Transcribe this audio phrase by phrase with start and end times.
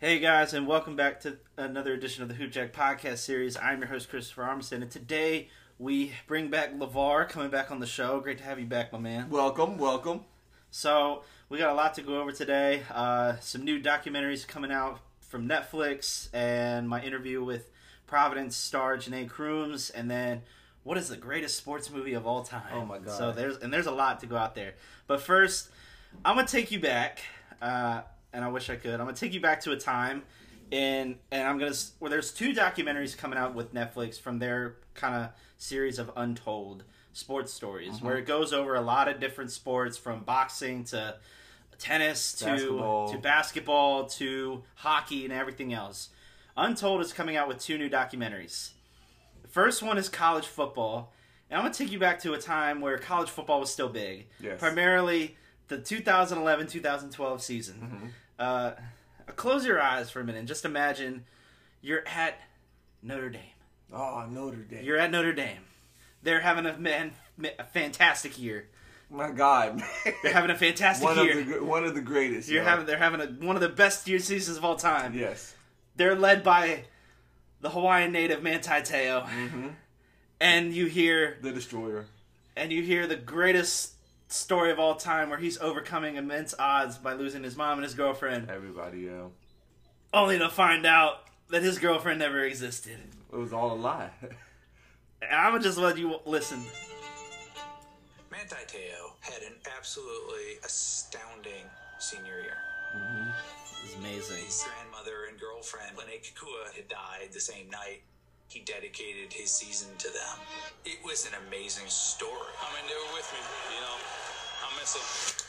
[0.00, 3.56] Hey guys, and welcome back to another edition of the Hoop Jack podcast series.
[3.56, 7.86] I'm your host Christopher Armstead, and today we bring back Levar coming back on the
[7.86, 8.20] show.
[8.20, 9.28] Great to have you back, my man.
[9.28, 10.20] Welcome, welcome.
[10.70, 12.84] So we got a lot to go over today.
[12.94, 17.68] Uh, some new documentaries coming out from Netflix, and my interview with
[18.06, 20.42] Providence star Janai Crooms, and then
[20.84, 22.62] what is the greatest sports movie of all time?
[22.72, 23.18] Oh my God.
[23.18, 24.74] So there's and there's a lot to go out there.
[25.08, 25.70] But first,
[26.24, 27.18] I'm gonna take you back,
[27.60, 28.94] uh, and I wish I could.
[28.94, 30.22] I'm gonna take you back to a time,
[30.70, 35.14] in and I'm gonna where there's two documentaries coming out with Netflix from their kind
[35.14, 38.06] of series of untold sports stories, Mm-hmm.
[38.06, 41.16] where it goes over a lot of different sports from boxing to
[41.78, 43.08] tennis to Basketball.
[43.12, 46.08] to basketball to hockey and everything else.
[46.56, 48.70] Untold is coming out with two new documentaries.
[49.42, 51.12] The first one is college football.
[51.48, 53.88] And I'm going to take you back to a time where college football was still
[53.88, 54.26] big.
[54.40, 54.58] Yes.
[54.60, 55.36] Primarily
[55.68, 57.74] the 2011 2012 season.
[57.82, 58.06] Mm-hmm.
[58.38, 58.70] Uh,
[59.36, 61.24] close your eyes for a minute and just imagine
[61.82, 62.40] you're at
[63.02, 63.40] Notre Dame.
[63.92, 64.84] Oh, Notre Dame.
[64.84, 65.60] You're at Notre Dame.
[66.22, 67.12] They're having a, man,
[67.58, 68.68] a fantastic year.
[69.10, 69.82] My God.
[70.22, 71.40] They're having a fantastic one year.
[71.40, 72.48] of the one of the greatest.
[72.50, 72.68] You're yo.
[72.68, 75.14] having they're having a, one of the best year seasons of all time.
[75.14, 75.54] yes.
[75.96, 76.84] They're led by
[77.60, 79.68] the Hawaiian native Manti Te'o, Mm-hmm.
[80.40, 82.04] and you hear The Destroyer.
[82.56, 83.92] and you hear the greatest
[84.28, 87.94] story of all time where he's overcoming immense odds by losing his mom and his
[87.94, 89.32] girlfriend, Everybody, yo.
[90.12, 92.98] only to find out that his girlfriend never existed.
[93.32, 94.10] It was all a lie.
[95.30, 96.62] I'm gonna just let you listen.
[98.30, 101.64] Manti Te'o had an absolutely astounding
[101.98, 102.56] senior year.
[102.96, 103.30] Mm-hmm.
[103.84, 104.44] It's amazing.
[104.44, 108.02] His grandmother and girlfriend, Lennay Kekua, had died the same night.
[108.48, 110.36] He dedicated his season to them.
[110.84, 112.32] It was an amazing story.
[112.64, 113.40] I mean, they were with me.
[113.76, 113.96] You know,
[114.64, 115.46] I miss them.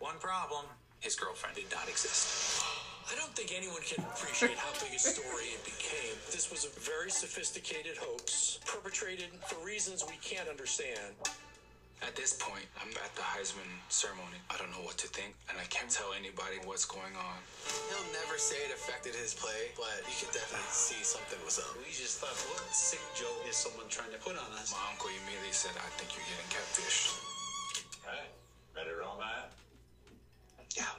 [0.00, 0.64] One problem
[1.00, 2.64] his girlfriend did not exist.
[3.10, 6.16] I don't think anyone can appreciate how big a story it became.
[6.32, 11.16] This was a very sophisticated hoax perpetrated for reasons we can't understand.
[12.02, 14.38] At this point, I'm at the Heisman ceremony.
[14.50, 17.38] I don't know what to think, and I can't tell anybody what's going on.
[17.90, 21.74] He'll never say it affected his play, but you could definitely see something was up.
[21.82, 24.70] We just thought, what sick joke is someone trying to put on us?
[24.70, 27.18] My uncle immediately said, I think you're getting catfish.
[28.06, 28.30] Right.
[28.78, 29.50] Better roll that.
[30.78, 30.94] Yeah.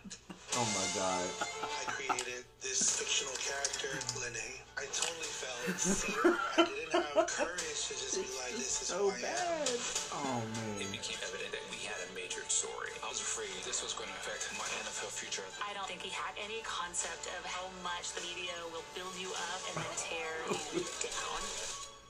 [0.58, 1.26] Oh my God.
[1.62, 4.58] I created this fictional character, Lennay.
[4.82, 6.34] I totally felt fear.
[6.58, 9.70] I didn't have courage to just be like, this is who I am.
[10.16, 10.82] Oh man.
[10.82, 12.90] It became evident that we had a major story.
[13.06, 15.46] I was afraid this was going to affect my NFL future.
[15.62, 19.30] I don't think he had any concept of how much the media will build you
[19.54, 20.34] up and then tear
[20.74, 21.42] you down.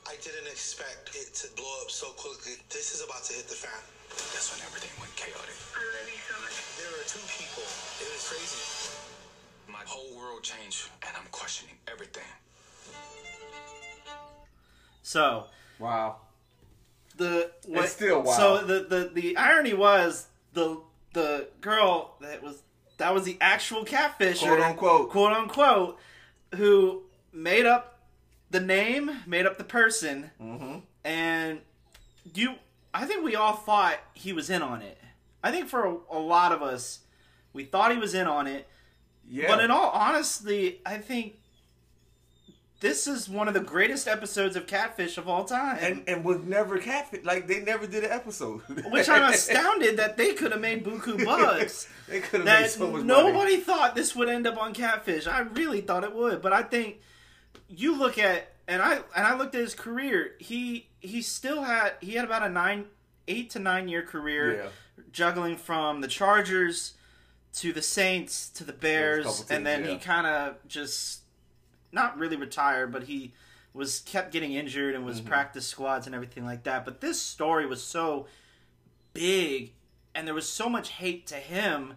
[0.08, 2.56] I didn't expect it to blow up so quickly.
[2.72, 3.99] This is about to hit the fan.
[4.10, 5.56] That's when everything went chaotic.
[5.76, 7.64] I really thought there are two people.
[8.00, 8.62] It was crazy.
[9.70, 12.24] My whole world changed, and I'm questioning everything.
[15.02, 15.46] So
[15.78, 16.16] Wow.
[17.16, 18.36] the what, still wild.
[18.36, 20.80] So the, the the irony was the
[21.12, 22.62] the girl that was
[22.98, 25.10] that was the actual catfish, Quote, unquote.
[25.10, 25.98] quote unquote,
[26.56, 27.98] who made up
[28.50, 30.78] the name, made up the person, Mm-hmm.
[31.04, 31.60] and
[32.34, 32.54] you.
[32.92, 34.98] I think we all thought he was in on it.
[35.42, 37.00] I think for a, a lot of us,
[37.52, 38.68] we thought he was in on it.
[39.28, 39.46] Yeah.
[39.48, 41.36] But in all honesty, I think
[42.80, 45.78] this is one of the greatest episodes of Catfish of all time.
[45.80, 47.24] and and was never catfish.
[47.24, 48.60] Like they never did an episode.
[48.90, 51.88] which I'm astounded that they could have made buku Bugs.
[52.08, 53.56] they could have made so much nobody money.
[53.60, 55.26] thought this would end up on Catfish.
[55.26, 57.00] I really thought it would, but I think
[57.68, 60.32] you look at and I and I looked at his career.
[60.38, 62.86] He he still had he had about a nine
[63.28, 64.68] eight to nine year career Yeah.
[65.12, 66.94] juggling from the Chargers
[67.54, 69.90] to the Saints to the Bears, teams, and then yeah.
[69.92, 71.20] he kind of just
[71.92, 73.32] not really retired, but he
[73.72, 75.28] was kept getting injured and was Mm-hmm.
[75.28, 76.84] practice squads and everything like that.
[76.84, 78.26] But this story was so
[79.12, 79.72] big,
[80.14, 81.94] and there was so much hate to him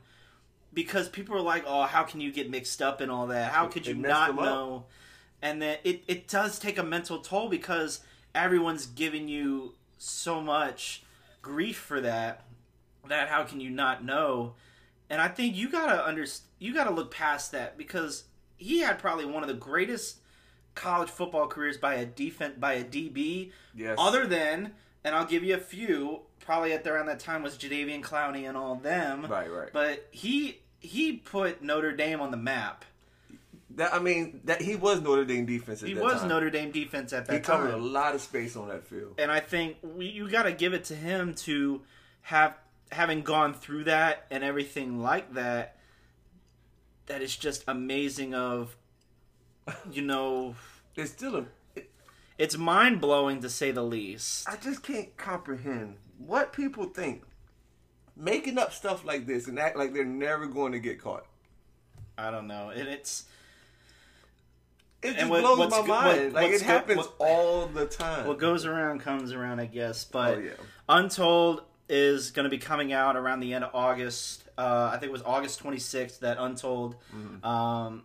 [0.74, 3.52] because people were like, "Oh, how can you get mixed up in all that?
[3.52, 4.86] How could It you not know?"
[5.42, 8.00] And then it it does take a mental toll because
[8.36, 11.04] everyone's giving you so much
[11.42, 12.46] grief for that.
[13.08, 14.54] That how can you not know?
[15.10, 16.26] And I think you gotta under
[16.60, 18.24] you gotta look past that because
[18.58, 20.18] he had probably one of the greatest
[20.76, 23.52] college football careers by a defense by a DB.
[23.76, 23.98] Yes.
[24.00, 26.22] Other than, and I'll give you a few.
[26.40, 29.28] Probably at around that time was Jadeveon Clowney and all them.
[29.30, 29.70] Right, right.
[29.72, 32.86] But he he put Notre Dame on the map.
[33.76, 35.82] That I mean, that he was Notre Dame defense.
[35.82, 36.30] At He was time.
[36.30, 37.82] Notre Dame defense at that He covered time.
[37.82, 39.16] a lot of space on that field.
[39.18, 41.82] and I think we, you got to give it to him to
[42.22, 42.56] have
[42.92, 45.78] having gone through that and everything like that.
[47.08, 48.76] That is just amazing of
[49.92, 50.56] you know,
[50.96, 51.46] It's still a.
[52.38, 54.48] it's mind blowing to say the least.
[54.48, 57.24] I just can't comprehend what people think.
[58.16, 61.26] Making up stuff like this and act like they're never going to get caught.
[62.18, 63.26] I don't know, and it's
[65.04, 66.34] It just what- blows my mind.
[66.34, 68.26] what- like it happens what- all the time.
[68.28, 70.04] what goes around comes around, I guess.
[70.06, 70.52] But Oh, yeah.
[70.90, 74.44] Untold is going to be coming out around the end of August.
[74.58, 77.46] Uh, I think it was August 26th that Untold, Mm-hmm.
[77.46, 78.04] um,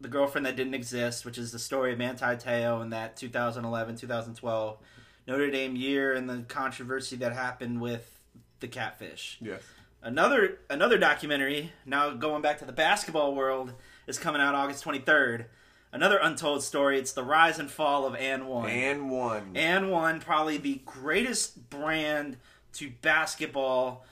[0.00, 3.96] the girlfriend that didn't exist, which is the story of Manti Te'o in that 2011
[3.96, 4.78] 2012
[5.26, 8.20] Notre Dame year and the controversy that happened with
[8.60, 9.38] the catfish.
[9.40, 9.62] yes.
[10.02, 13.72] Another another documentary, now going back to the basketball world,
[14.06, 15.46] is coming out August 23rd.
[15.92, 16.98] Another untold story.
[16.98, 18.68] It's the rise and fall of And One.
[18.68, 19.52] And one.
[19.54, 22.36] and One, probably the greatest brand
[22.74, 24.04] to basketball,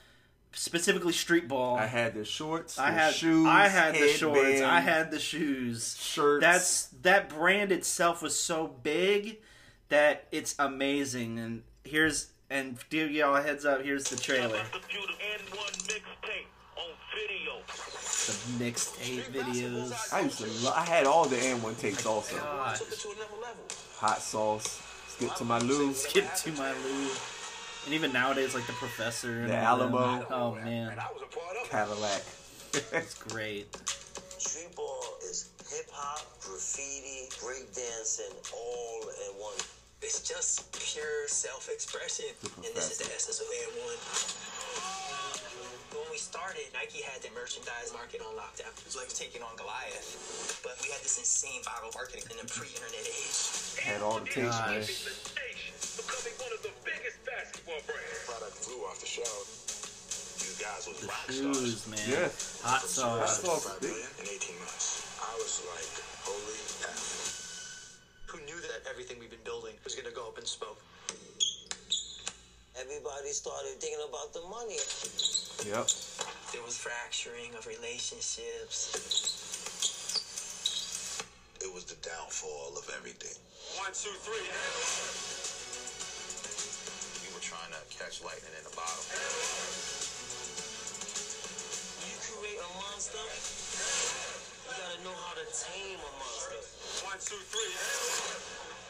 [0.53, 1.77] specifically street ball.
[1.77, 4.61] I had the shorts, I the had shoes, I had the shorts.
[4.63, 5.97] I had the shoes.
[6.01, 6.41] shirts.
[6.43, 9.41] That's that brand itself was so big
[9.89, 11.39] that it's amazing.
[11.39, 13.83] And here's and to give y'all a heads up.
[13.83, 14.63] Here's the trailer.
[14.73, 16.47] The beautiful AND1 mixtape
[16.77, 18.14] on video.
[18.27, 18.33] The
[18.65, 20.13] mixtape videos.
[20.13, 20.47] I used to.
[20.65, 22.37] Lo- I had all the and one tapes also.
[22.37, 22.77] God.
[22.77, 23.65] Took it to another level.
[23.99, 24.81] Hot sauce.
[25.09, 25.93] Skip to my Lou.
[25.93, 27.09] Skip to my Lou.
[27.85, 29.41] And even nowadays, like the professor.
[29.43, 29.95] And The all them.
[29.95, 30.27] Alamo.
[30.31, 31.71] Oh man, I was a part of it.
[31.71, 32.23] Cadillac.
[32.93, 33.77] it's great.
[34.39, 39.59] Street ball is hip hop, graffiti, breakdancing, all in one.
[40.01, 43.99] It's just pure self-expression, and this is the essence of AND1.
[46.15, 48.71] When we started, Nike had the merchandise market on lockdown.
[48.71, 50.63] It was like taking on Goliath.
[50.63, 53.35] But we had this insane viral marketing in the pre-internet age.
[53.83, 54.79] Had all the tapes, man.
[54.79, 55.11] Gosh.
[55.99, 58.31] Becoming one of the biggest basketball brands.
[58.31, 59.43] Product flew off the shelf.
[60.39, 61.83] You guys was rock stars.
[61.83, 62.07] Shoes, man.
[62.07, 62.63] Yes.
[62.63, 63.43] Hot Hot sauce.
[63.43, 63.67] sauce.
[63.83, 65.03] In 18 months.
[65.19, 66.63] I was like, holy
[66.95, 67.03] F.
[68.31, 70.79] Who knew that everything we've been building was going to go up in smoke?
[72.75, 74.83] Everybody started thinking about the money.
[75.63, 75.87] Yep.
[76.51, 78.91] There was fracturing of relationships.
[81.63, 83.39] It was the downfall of everything.
[83.79, 84.43] One, two, three.
[87.23, 89.07] We were trying to catch lightning in a bottle.
[92.03, 96.59] You create a monster, you gotta know how to tame a monster.
[97.07, 97.71] One, two, three.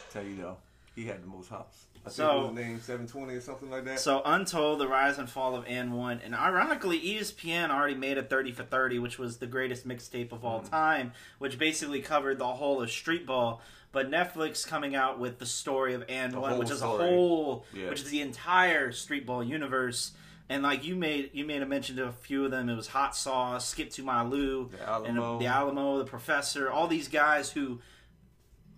[0.09, 0.57] Tell you though,
[0.97, 1.85] he had the most hops.
[2.11, 3.99] So- named 720 or something like that.
[4.01, 8.53] So Untold, the rise and fall of AND1, and ironically, ESPN already made a thirty
[8.53, 10.45] for thirty, which was the greatest mixtape of Mm.
[10.45, 13.63] all time, which basically covered the whole of street ball.
[13.93, 17.05] But Netflix coming out with the story of and The one, which is story.
[17.05, 17.89] a whole, Yeah.
[17.91, 20.13] which is the entire street ball universe.
[20.49, 22.69] And like you made, you made a mention to a few of them.
[22.69, 25.33] It was Hot Sauce, Skip to My Lou, The Alamo.
[25.33, 27.81] and the Alamo, the Professor, all these guys who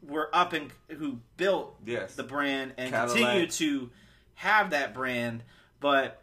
[0.09, 2.15] were up and who built Yes.
[2.15, 3.19] the brand and Cadillac.
[3.21, 3.91] continue to
[4.35, 5.43] have that brand,
[5.81, 6.23] but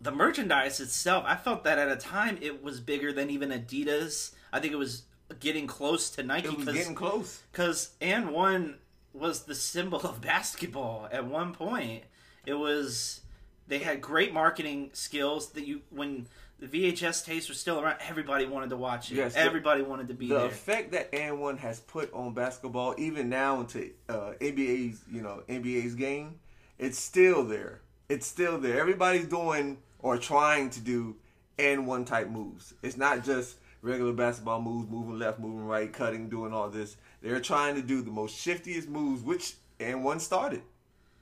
[0.00, 4.32] the merchandise itself, I felt that at a time it was bigger than even Adidas.
[4.52, 5.02] I think it was
[5.40, 7.42] getting close to Nike it was getting close.
[7.52, 8.78] because and one
[9.12, 12.04] was the symbol of basketball at one point.
[12.46, 13.22] It was
[13.66, 16.26] they had great marketing skills that you when
[16.60, 19.16] the VHS tapes were still around, everybody wanted to watch it.
[19.16, 20.38] Yes, the- everybody wanted to be there.
[20.38, 20.52] The there.
[20.52, 25.42] effect that and one has put on basketball, even now into uh, NBA's, you know,
[25.48, 26.40] NBA's game,
[26.78, 27.80] it's still there.
[28.08, 28.80] It's still there.
[28.80, 31.16] Everybody's doing or trying to do
[31.58, 32.74] and one type moves.
[32.82, 36.96] It's not just regular basketball moves, moving left, moving right, cutting, doing all this.
[37.20, 40.62] They're trying to do the most shiftiest moves, which and one started.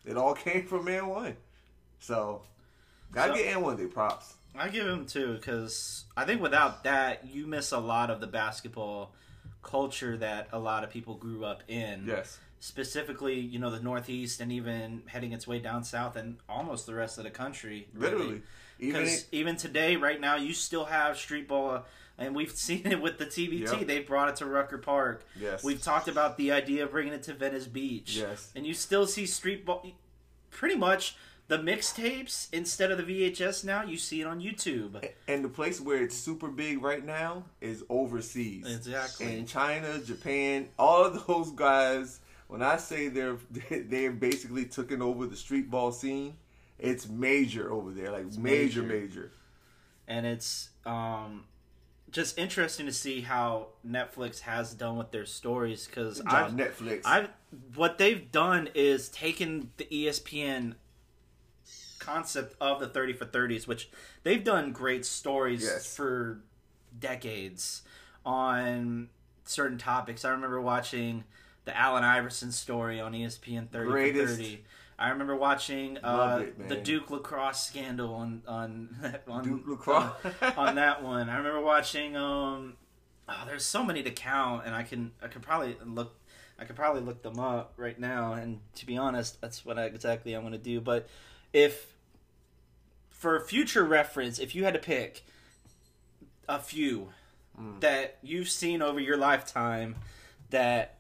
[0.07, 1.37] It all came from and one.
[1.99, 2.43] So,
[3.13, 4.35] gotta So- get and one their props.
[4.59, 8.27] I give him two because I think without that, you miss a lot of the
[8.27, 9.13] basketball
[9.63, 12.05] culture that a lot of people grew up in.
[12.07, 12.39] Yes.
[12.61, 16.95] Specifically, you know, the Northeast and even heading its way down south and almost the
[16.95, 17.89] rest of the country.
[17.95, 18.43] Literally.
[18.79, 21.85] Because it- even today, right now, you still have street ball,
[22.19, 23.61] and we've seen it with the TBT.
[23.81, 23.87] Yep.
[23.87, 25.25] They brought it to Rucker Park.
[25.39, 25.63] Yes.
[25.65, 28.17] We've talked about the idea of bringing it to Venice Beach.
[28.17, 28.51] Yes.
[28.57, 29.85] And you still see street ball.
[30.51, 31.17] Pretty much
[31.49, 35.09] the mixtapes instead of the VHS now, you see it on YouTube.
[35.29, 38.67] And the place where it's super big right now is overseas.
[38.67, 39.39] Exactly.
[39.39, 42.21] In China, Japan, all of those guys.
[42.49, 43.39] When I say they're
[43.71, 46.35] they're basically taken over the street ball scene,
[46.79, 48.83] it's major over there, like major, major.
[48.83, 49.31] major.
[50.07, 51.45] and it's um
[52.13, 57.03] just interesting to see how Netflix has done with their stories because job, Netflix.
[57.05, 57.29] I've
[57.75, 60.75] what they've done is taken the ESPN
[62.07, 63.89] concept of the 30 for 30s which
[64.23, 65.95] they've done great stories Yes.
[65.97, 66.41] for
[66.99, 67.83] decades
[68.25, 69.09] on
[69.45, 70.25] certain topics.
[70.25, 71.25] I remember watching
[71.65, 74.65] the Allen Iverson story on ESPN 30 for 30.
[74.99, 78.97] I remember watching uh, it, the Duke lacrosse scandal on on
[79.29, 80.13] on, Duke lacrosse.
[80.41, 81.29] on, on that one.
[81.29, 82.17] I remember watching.
[82.17, 82.75] Um,
[83.29, 86.15] oh, there's so many to count, and I can I could probably look.
[86.59, 89.85] I could probably look them up right now, and to be honest, that's what I,
[89.85, 90.81] exactly I'm going to do.
[90.81, 91.07] But
[91.53, 91.95] if
[93.27, 95.25] for future reference, if you had to pick
[96.49, 97.09] a few
[97.81, 99.97] that you've seen over your lifetime
[100.51, 100.99] that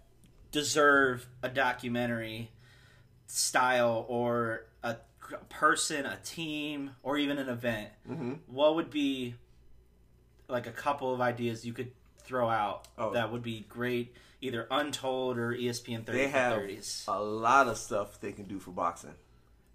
[0.50, 2.50] deserve a documentary
[3.28, 4.96] style or a
[5.50, 8.32] person, a team, or even an event, Mm-hmm.
[8.48, 9.36] what would be
[10.48, 11.92] like a couple of ideas you could
[12.24, 13.12] throw out Oh.
[13.12, 17.04] that would be great, either untold or ESPN 30 They have 30s?
[17.06, 19.14] a lot of stuff they can do for boxing.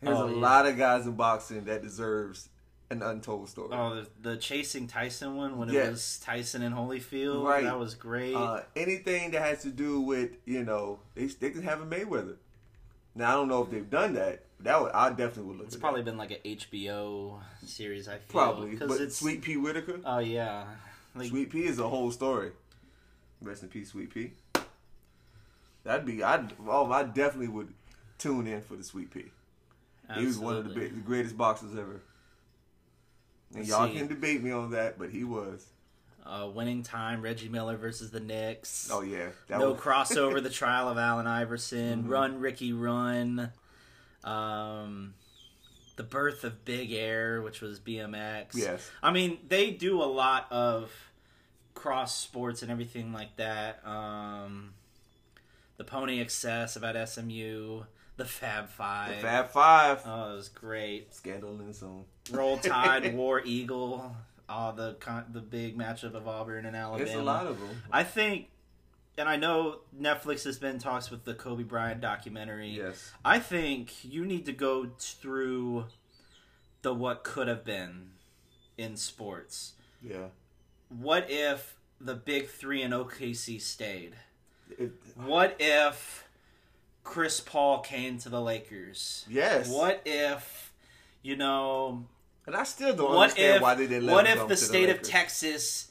[0.02, 0.38] There's Oh, a yeah.
[0.42, 2.50] lot of guys in boxing that deserves
[2.90, 3.70] an untold story.
[3.72, 7.64] Oh, the, the chasing Tyson one when it was Tyson and Holyfield, Right.
[7.64, 8.36] that was great.
[8.36, 12.36] Uh, anything that has to do with you know they they can have a Mayweather.
[13.16, 14.44] Now I don't know if they've done that.
[14.62, 15.68] That would I definitely would look.
[15.68, 16.12] it's probably that.
[16.12, 18.08] been like an HBO series.
[18.08, 20.00] I feel probably, because it's Sweet Pea Whitaker.
[20.06, 20.66] Oh yeah,
[21.16, 22.52] like, Sweet Pea is a whole story.
[23.42, 24.34] Rest in peace, Sweet Pea.
[25.84, 26.46] That'd be I.
[26.68, 27.74] Oh, I definitely would
[28.18, 29.32] tune in for the Sweet Pea.
[30.20, 32.02] He was one of the, big, the greatest boxers ever.
[33.56, 33.96] And y'all see.
[33.98, 35.66] can debate me on that, but he was.
[36.26, 37.22] uh, winning time.
[37.22, 38.90] Reggie Miller versus the Knicks.
[38.92, 40.42] Oh yeah, that no was, crossover.
[40.42, 42.04] the trial of Allen Iverson.
[42.04, 42.10] Mhm.
[42.10, 43.52] Run Ricky Run.
[44.24, 45.16] Um,
[45.98, 48.56] the birth of Big Air, which was BMX.
[48.56, 48.90] Yes.
[49.04, 50.92] I mean, they do a lot of
[51.74, 53.86] cross sports and everything like that.
[53.86, 54.74] Um,
[55.78, 57.84] the Pony Excess about SMU.
[58.18, 59.16] The Fab the Five.
[59.16, 60.02] Fab Five.
[60.06, 61.14] Oh, it was great.
[61.14, 62.06] Scandal and own.
[62.32, 64.16] Roll Tide, War Eagle.
[64.50, 67.04] Oh, the con- the big matchup of Auburn and Alabama.
[67.10, 67.70] It's a lot of them.
[67.92, 68.50] I think,
[69.18, 72.70] and I know Netflix has been talks with the Kobe Bryant documentary.
[72.70, 73.12] Yes.
[73.24, 75.86] I think you need to go through
[76.82, 78.12] the what could have been
[78.78, 79.74] in sports.
[80.02, 80.28] Yeah.
[80.90, 84.16] What if the big three in OKC stayed?
[84.78, 86.26] It, What if
[87.04, 89.26] Chris Paul came to the Lakers?
[89.30, 89.70] yes.
[89.70, 90.72] What if,
[91.24, 92.06] you know,
[92.46, 95.02] And I still don't understand if why they didn't let what if the state of
[95.02, 95.88] Texas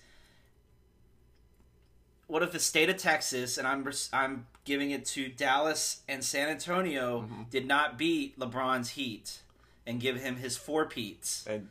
[2.26, 6.48] what if the state of Texas and I'm I'm giving it to Dallas and San
[6.48, 7.42] Antonio Mm-hmm.
[7.50, 9.40] did not beat LeBron's Heat
[9.86, 11.44] and give him his four peats.
[11.48, 11.68] And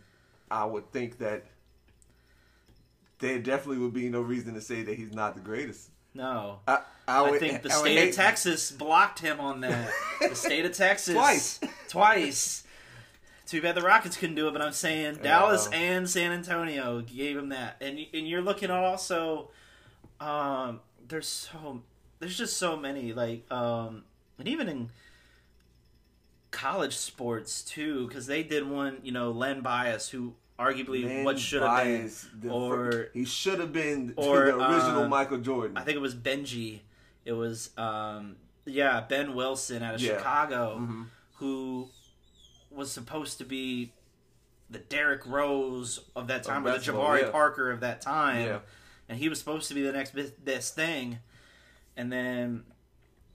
[0.51, 1.45] I would think that
[3.19, 5.89] there definitely would be no reason to say that he's not the greatest.
[6.13, 6.59] No.
[6.67, 9.89] I, I, I think the I state hate- of Texas blocked him on that.
[10.21, 11.59] the state of Texas Twice.
[11.87, 12.63] twice.
[13.45, 17.35] Too bad the Rockets couldn't do it, but I'm saying Dallas and San Antonio gave
[17.35, 17.77] him that.
[17.81, 19.49] And and you're looking at also
[20.19, 21.81] um there's so
[22.19, 24.03] there's just so many like um
[24.37, 24.89] and even in
[26.51, 31.39] college sports too cuz they did one, you know, Len Bias who arguably Man what
[31.39, 31.85] should have
[32.41, 35.77] been or he should have been or, the original uh, Michael Jordan.
[35.77, 36.81] I think it was Benji.
[37.25, 38.35] It was um
[38.65, 40.17] yeah, Ben Wilson out of Yeah.
[40.17, 41.05] Chicago Mhm.
[41.35, 41.89] who
[42.69, 43.93] was supposed to be
[44.69, 47.29] the Derrick Rose of that time or the Jabari yeah.
[47.31, 48.45] Parker of that time.
[48.45, 48.59] Yeah.
[49.07, 50.13] And he was supposed to be the next
[50.45, 51.19] best thing.
[51.97, 52.63] And then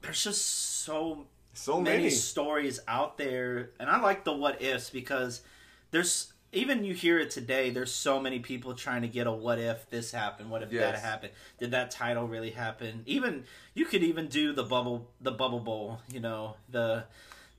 [0.01, 0.45] there's just
[0.83, 2.09] so so many many.
[2.09, 5.41] stories out there and i like the what ifs because
[5.91, 9.59] there's even you hear it today there's so many people trying to get a what
[9.59, 13.43] if this happened what if that happened did that title really happen even
[13.73, 17.03] you could even do the bubble the bubble bowl you know the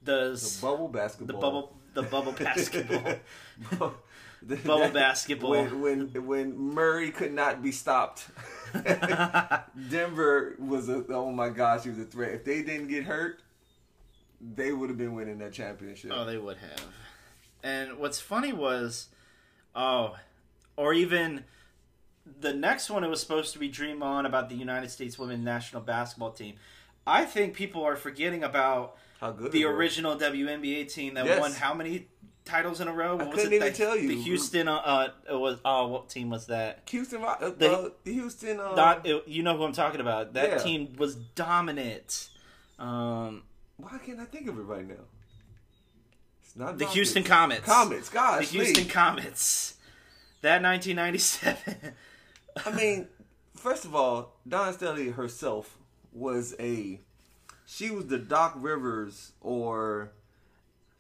[0.03, 1.41] the The bubble the basketball.
[1.41, 3.03] bubble the bubble basketball
[3.79, 3.93] The-
[4.65, 5.51] Bubble basketball.
[5.51, 8.27] When, when when Murray could not be stopped,
[9.91, 12.33] Denver was a oh my gosh, he was a threat.
[12.33, 13.41] If they didn't get hurt,
[14.41, 16.13] they would have been winning that championship.
[16.15, 16.85] Oh, they would have.
[17.67, 19.09] And what's funny was,
[19.75, 20.15] oh,
[20.77, 21.43] or even
[22.41, 25.45] the next one, it was supposed to be Dream On about the United States women's
[25.45, 26.55] national basketball team.
[27.09, 31.41] I think people are forgetting about How good the original WNBA team that Yes.
[31.41, 32.07] won how many
[32.45, 33.17] titles in a row?
[33.17, 33.57] What was couldn't it?
[33.57, 34.09] even the, tell you.
[34.11, 34.69] The Houston.
[34.69, 35.59] Uh, uh, it was.
[35.65, 36.83] Oh, what team was that?
[36.91, 38.61] Houston, uh, The- uh, Houston.
[38.61, 40.35] Uh, Not, it- you know who I'm talking about.
[40.35, 40.59] That Yeah.
[40.59, 42.29] team was dominant.
[42.79, 43.43] Um,
[43.77, 45.05] why can't I think of it right now?
[46.57, 46.95] Not the Rockets.
[46.95, 47.65] Houston Comets.
[47.67, 48.91] Comets, The Houston Lee.
[48.91, 49.75] Comets.
[50.43, 51.77] That 1997.
[52.65, 53.09] I mean,
[53.55, 55.77] first of all, Dawn Staley herself
[56.13, 57.01] was a.
[57.67, 60.13] She was the Doc Rivers, or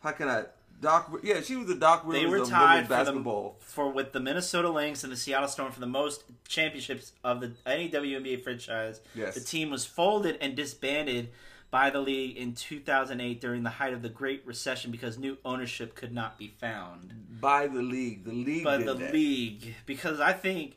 [0.00, 0.44] how can I
[0.80, 3.56] Doc, yeah, she was the Doc Rivers They were of tied women's for the, basketball.
[3.60, 7.52] for with the Minnesota Lynx and the Seattle Storm for the most championships of the
[7.64, 9.00] any WNBA franchise.
[9.14, 9.34] Yes.
[9.34, 11.30] The team was folded and disbanded
[11.70, 15.94] by the league in 2008 during the height of the Great Recession because new ownership
[15.94, 17.40] could not be found.
[17.40, 18.24] by the league.
[18.24, 19.12] The league By the that.
[19.12, 20.76] league, because I think,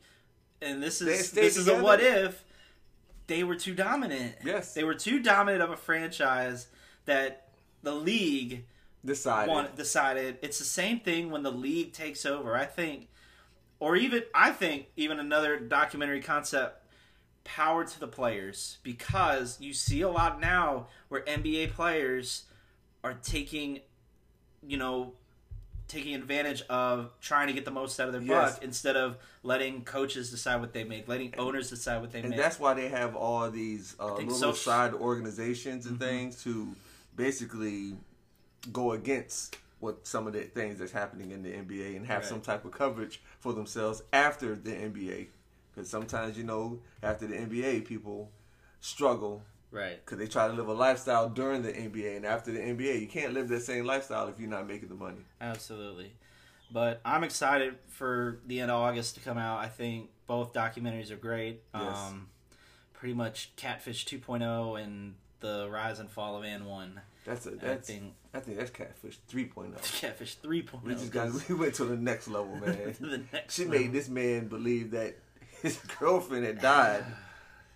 [0.62, 2.43] and this is this is a what if,
[3.27, 4.36] they were too dominant.
[4.43, 4.74] Yes.
[4.74, 6.67] they were too dominant of a franchise
[7.05, 7.48] that
[7.84, 8.65] the league
[9.05, 9.50] decided.
[9.51, 12.55] want, decided it's the same thing when the league takes over.
[12.55, 13.08] I think,
[13.79, 16.84] or even I think even another documentary concept,
[17.56, 22.44] power to the players, because you see a lot now where NBA players
[23.03, 23.79] are taking,
[24.65, 25.13] you know,
[25.88, 28.53] taking advantage of trying to get the most out of their Yes.
[28.53, 32.29] buck instead of letting coaches decide what they make, letting owners decide what they and
[32.29, 32.38] make.
[32.38, 36.75] And that's why they have all these uh, little side organizations and things to
[37.15, 37.96] basically
[38.72, 42.29] go against what some of the things that's happening in the NBA and have Right.
[42.29, 45.27] some type of coverage for themselves after the NBA.
[45.80, 48.30] Because sometimes you know after the NBA, people
[48.82, 49.98] struggle right.
[50.04, 53.00] because they try to live a lifestyle during the NBA and after the NBA.
[53.00, 55.22] You can't live that same lifestyle if you're not making the money.
[55.40, 56.12] Absolutely.
[56.70, 59.60] But I'm excited for the end of August to come out.
[59.60, 61.62] I think both documentaries are great.
[61.74, 61.98] Yes.
[61.98, 62.28] Um,
[62.92, 66.90] pretty much Catfish 2.0 and the rise and fall of AND1.
[67.26, 69.76] That's a, that's think I think that's catfish 3.0.
[70.02, 70.84] Catfish 3.0.
[70.84, 72.96] We just got we went to the next level, man.
[73.00, 73.80] the next She level.
[73.80, 75.16] made this man believe that
[75.62, 77.06] his girlfriend had died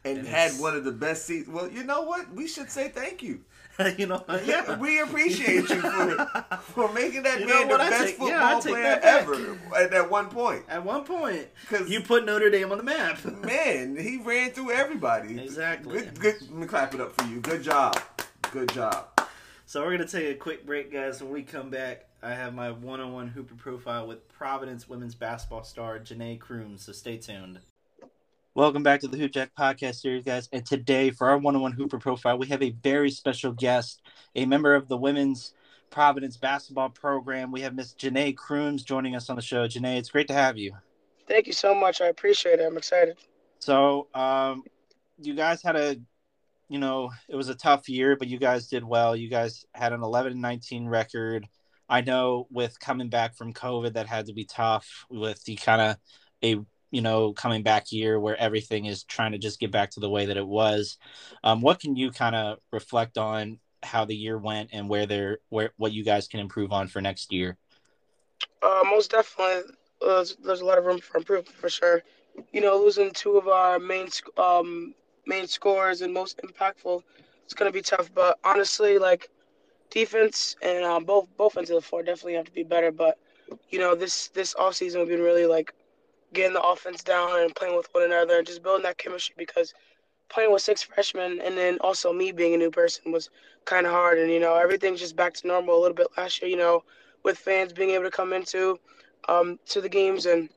[0.06, 1.48] and, And had one of the best seats.
[1.48, 2.34] Well, you know what?
[2.34, 3.42] We should say thank you.
[3.98, 4.78] you know, yeah.
[4.78, 8.60] We appreciate you for, for making that You man the I best take- football yeah,
[8.60, 10.63] player ever at that one point.
[10.70, 13.24] At one point, because you put Notre Dame on the map.
[13.44, 15.42] Man, he ran through everybody.
[15.42, 16.02] Exactly.
[16.02, 16.36] Good, good.
[16.42, 17.40] Let me clap it up for you.
[17.40, 18.00] Good job.
[18.52, 19.08] Good job.
[19.66, 21.24] So we're gonna take a quick break, guys.
[21.24, 25.98] When we come back, I have my one-on-one Hooper profile with Providence women's basketball star
[25.98, 26.84] Janai Crooms.
[26.86, 27.60] So stay tuned.
[28.56, 30.48] Welcome back to the Hoop Jack podcast series, guys.
[30.54, 34.00] And today, for our one-on-one Hooper profile, we have a very special guest,
[34.36, 35.56] a member of the women's
[35.89, 37.52] Providence basketball program.
[37.52, 39.68] We have Miss Janai Crooms joining us on the show.
[39.68, 40.74] Janai, it's great to have you.
[41.28, 42.00] Thank you so much.
[42.00, 42.68] I appreciate it.
[42.68, 43.18] I'm excited.
[43.58, 44.63] So, um,
[45.20, 45.96] you guys had a,
[46.70, 49.16] you know, it was a tough year, but you guys did well.
[49.16, 51.48] You guys had an 11 and 19 record.
[51.89, 55.82] I know with coming back from COVID, that had to be tough with the kind
[55.82, 55.98] of
[56.44, 59.99] a, you know, coming back year where everything is trying to just get back to
[59.99, 60.99] the way that it was.
[61.43, 65.39] Um, what can you kind of reflect on how the year went and where they're,
[65.49, 67.58] where, what you guys can improve on for next year?
[68.62, 72.03] Uh, most definitely, there's, there's a lot of room for improvement for sure.
[72.51, 74.93] You know, losing two of our main um
[75.25, 77.01] main scorers and most impactful,
[77.43, 78.12] it's gonna be tough.
[78.13, 79.29] But honestly, like
[79.89, 82.91] defense and um, both both ends of the floor definitely have to be better.
[82.91, 83.17] But
[83.69, 85.73] you know, this this off season we've been really like
[86.34, 89.74] getting the offense down and playing with one another and just building that chemistry because
[90.30, 93.30] playing with six freshmen and then also me being a new person was
[93.65, 94.17] kind of hard.
[94.17, 96.50] And you know, everything's just back to normal a little bit last year.
[96.50, 96.84] You know,
[97.24, 98.80] with fans being able to come into
[99.30, 100.50] um, to the games and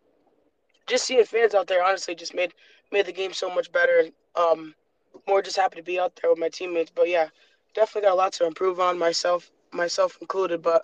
[0.87, 2.55] just seeing fans out there honestly just made
[2.93, 4.05] made the game so much better.
[4.35, 4.75] Um,
[5.27, 6.93] more just happy to be out there with my teammates.
[6.95, 7.29] But yeah,
[7.75, 10.62] definitely got a lot to improve on myself myself included.
[10.62, 10.83] But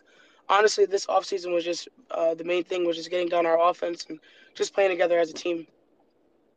[0.48, 4.07] honestly, this offseason was just uh, the main thing was just getting down our offense
[4.09, 4.18] and
[4.54, 5.66] just playing together as a team.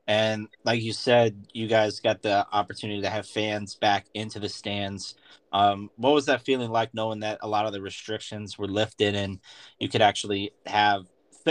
[0.07, 4.49] And like you said, you guys got the opportunity to have fans back into the
[4.49, 5.15] stands.
[5.51, 9.15] Um, what was that feeling like knowing that a lot of the restrictions were lifted
[9.15, 9.39] and
[9.79, 11.05] you could actually have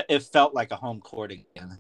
[0.09, 1.79] it felt like a home court again?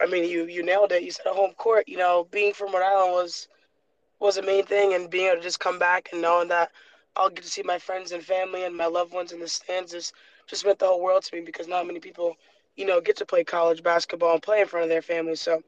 [0.00, 1.02] I mean, you you nailed it.
[1.02, 1.88] You said a home court.
[1.88, 3.48] You know, being from Rhode Island was
[4.20, 6.70] was a main thing, and being able to just come back and knowing that
[7.16, 9.92] I'll get to see my friends and family and my loved ones in the stands
[9.92, 10.14] just
[10.46, 12.36] just meant the whole world to me because not many people,
[12.78, 15.40] you know, get to play college basketball and play in front of their families.
[15.40, 15.62] So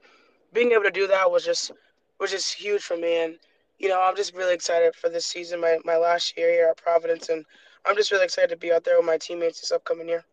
[0.52, 1.72] being able to do that was just
[2.20, 3.34] was just huge for me, and
[3.78, 6.82] you know, I'm just really excited for this season, my my last year here at
[6.82, 7.44] Providence, and
[7.84, 10.24] I'm just really excited to be out there with my teammates this upcoming year.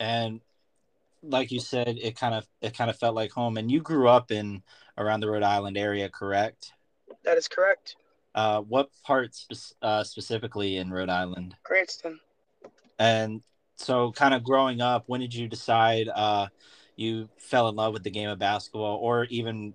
[0.00, 0.40] And
[1.22, 3.58] like you said, it kind of it kind of felt like home.
[3.58, 4.62] And you grew up in
[4.96, 6.72] around the Rhode Island area, correct?
[7.24, 7.96] That is correct.
[8.34, 11.54] Uh, what parts uh, specifically in Rhode Island?
[11.64, 12.18] Cranston.
[12.98, 13.42] And
[13.82, 16.46] so, kind of growing up, when did you decide uh,
[16.94, 19.74] you fell in love with the game of basketball, or even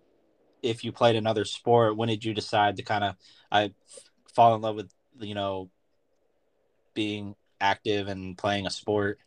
[0.64, 3.16] if you played another sport, when did you decide to kind of
[3.52, 3.74] I
[4.34, 4.90] fall in love with
[5.20, 5.70] you know
[6.94, 9.20] being active and playing a sport?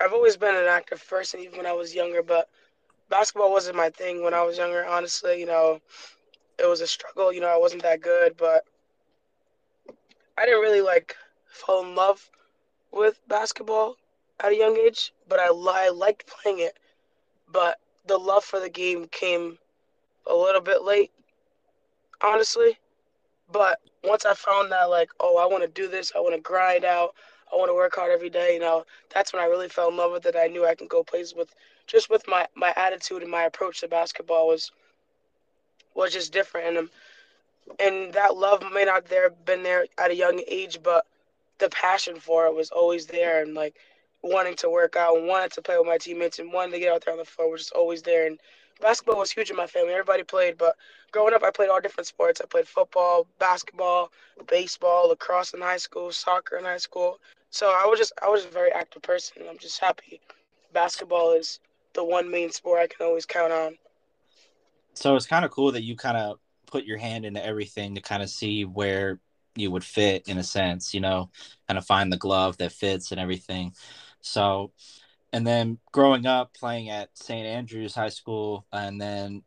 [0.00, 2.22] I've always been an active person, even when I was younger.
[2.22, 2.48] But
[3.10, 4.86] basketball wasn't my thing when I was younger.
[4.86, 5.78] Honestly, you know,
[6.58, 7.34] it was a struggle.
[7.34, 8.64] You know, I wasn't that good, but
[10.38, 11.14] I didn't really like
[11.48, 12.30] fall in love
[12.96, 13.96] with basketball
[14.40, 16.78] at a young age, but I, I liked playing it.
[17.52, 19.58] But the love for the game came
[20.28, 21.12] a little bit late,
[22.22, 22.78] honestly.
[23.52, 26.40] But once I found that, like, oh, I want to do this, I want to
[26.40, 27.14] grind out,
[27.52, 29.96] I want to work hard every day, you know, that's when I really fell in
[29.96, 30.34] love with it.
[30.36, 31.54] I knew I can go places with,
[31.86, 34.72] just with my, my attitude and my approach to basketball was,
[35.94, 36.76] was just different.
[36.76, 36.88] And,
[37.78, 41.06] and that love may not there been there at a young age, but
[41.58, 43.42] the passion for it was always there.
[43.42, 43.76] And like,
[44.22, 47.04] wanting to work out, wanted to play with my teammates, and wanting to get out
[47.04, 48.26] there on the floor was just always there.
[48.26, 48.40] And
[48.80, 49.92] basketball was huge in my family.
[49.92, 50.76] Everybody played, but
[51.12, 52.40] growing up, I played all different sports.
[52.40, 54.10] I played football, basketball,
[54.48, 57.18] baseball, lacrosse in high school, soccer in high school.
[57.50, 59.44] So I was just I was a very active person.
[59.48, 60.20] I'm just happy
[60.76, 61.58] basketball is
[61.94, 63.78] the one main sport I can always count on.
[64.92, 68.02] So it's kind of cool that you kind of put your hand into everything to
[68.02, 69.18] kind of see where
[69.56, 71.30] you would fit in a sense, you know,
[71.68, 73.72] kind of find the glove that fits and everything.
[74.20, 74.72] So,
[75.32, 77.46] and then growing up playing at St.
[77.46, 79.42] Andrews High School and then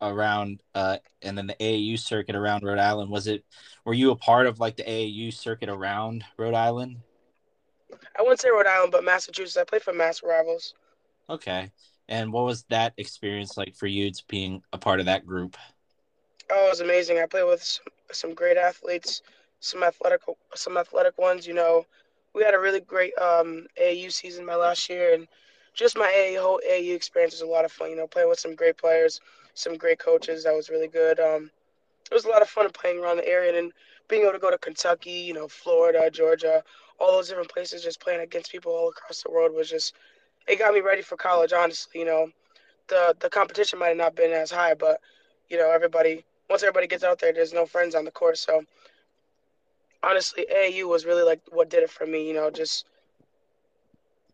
[0.00, 3.42] around uh and then the AAU circuit around Rhode Island was it
[3.86, 6.98] were you a part of like the AAU circuit around Rhode Island?
[8.18, 9.56] I wouldn't say Rhode Island but Massachusetts.
[9.56, 10.74] I played for Mass Rivals.
[11.30, 11.70] Okay.
[12.08, 15.56] And what was that experience like for you to being a part of that group?
[16.50, 17.18] Oh, it was amazing.
[17.18, 19.22] I played with some, some great athletes,
[19.64, 20.20] some athletic
[20.54, 21.86] some athletic ones, you know,
[22.34, 25.26] we had a really great um, AAU season my last year, and
[25.72, 27.90] just my AAU, whole AAU experience was a lot of fun.
[27.90, 29.20] You know, playing with some great players,
[29.54, 30.44] some great coaches.
[30.44, 31.18] That was really good.
[31.18, 31.50] Um,
[32.10, 33.72] it was a lot of fun playing around the area and
[34.08, 36.62] being able to go to Kentucky, you know, Florida, Georgia,
[37.00, 37.82] all those different places.
[37.82, 39.94] Just playing against people all across the world was just
[40.46, 41.54] it got me ready for college.
[41.54, 42.28] Honestly, you know,
[42.88, 45.00] the the competition might have not been as high, but
[45.48, 48.62] you know, everybody once everybody gets out there, there's no friends on the course, so
[50.04, 52.26] honestly, AU was really like what did it for me.
[52.26, 52.86] You know, just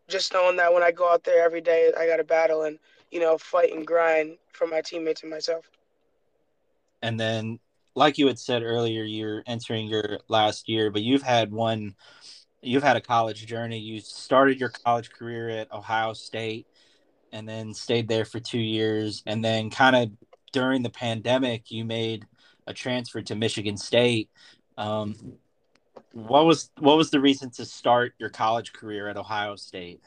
[0.07, 2.77] just knowing that when I go out there every day, I got to battle and
[3.11, 5.65] you know fight and grind for my teammates and myself.
[7.01, 7.59] And then,
[7.95, 11.95] like you had said earlier, you're entering your last year, but you've had one.
[12.63, 13.79] You've had a college journey.
[13.79, 16.67] You started your college career at Ohio State,
[17.31, 20.11] and then stayed there for two years, and then kind of
[20.51, 22.27] during the pandemic, you made
[22.67, 24.29] a transfer to Michigan State.
[24.77, 25.15] Um,
[26.13, 30.01] what was what was the reason to start your college career at Ohio State?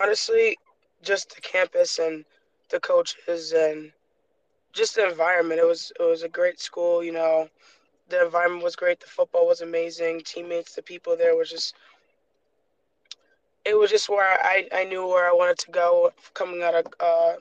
[0.00, 0.56] Honestly,
[1.02, 2.24] just the campus and
[2.70, 3.92] the coaches and
[4.72, 5.60] just the environment.
[5.60, 7.48] It was it was a great school, you know.
[8.08, 9.00] The environment was great.
[9.00, 10.22] The football was amazing.
[10.24, 11.74] Teammates, the people there was just
[13.64, 16.86] it was just where I, I knew where I wanted to go coming out of
[17.00, 17.32] uh,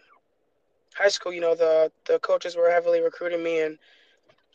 [0.96, 1.32] high school.
[1.32, 3.78] You know, the the coaches were heavily recruiting me and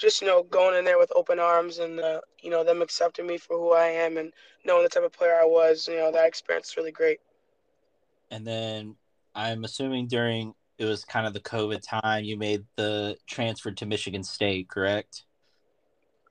[0.01, 3.27] just you know going in there with open arms and uh, you know them accepting
[3.27, 4.33] me for who I am and
[4.65, 5.87] knowing the type of player I was.
[5.87, 7.21] You know that experience is really great.
[8.31, 8.97] And then
[9.35, 13.87] I'm assuming during it was kind of the COVID time you made the transfer to
[13.87, 15.25] Michigan State, correct?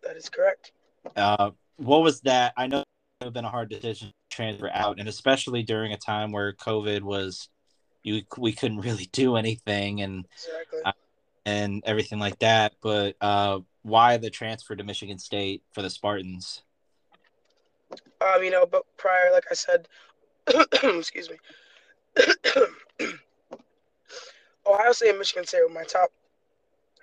[0.04, 0.72] That is correct.
[1.16, 2.54] Uh, what was that?
[2.58, 2.86] I know it
[3.22, 6.54] would have been a hard decision to transfer out, and especially during a time where
[6.54, 7.48] COVID was,
[8.02, 10.80] you we couldn't really do anything, and exactly.
[11.50, 12.74] And everything like that.
[12.82, 16.62] But uh, why the transfer to Michigan State for the Spartans?
[18.22, 19.88] Um, you know, but prior, like I said,
[20.84, 21.38] excuse me,
[24.68, 26.12] Ohio State and Michigan State were my top,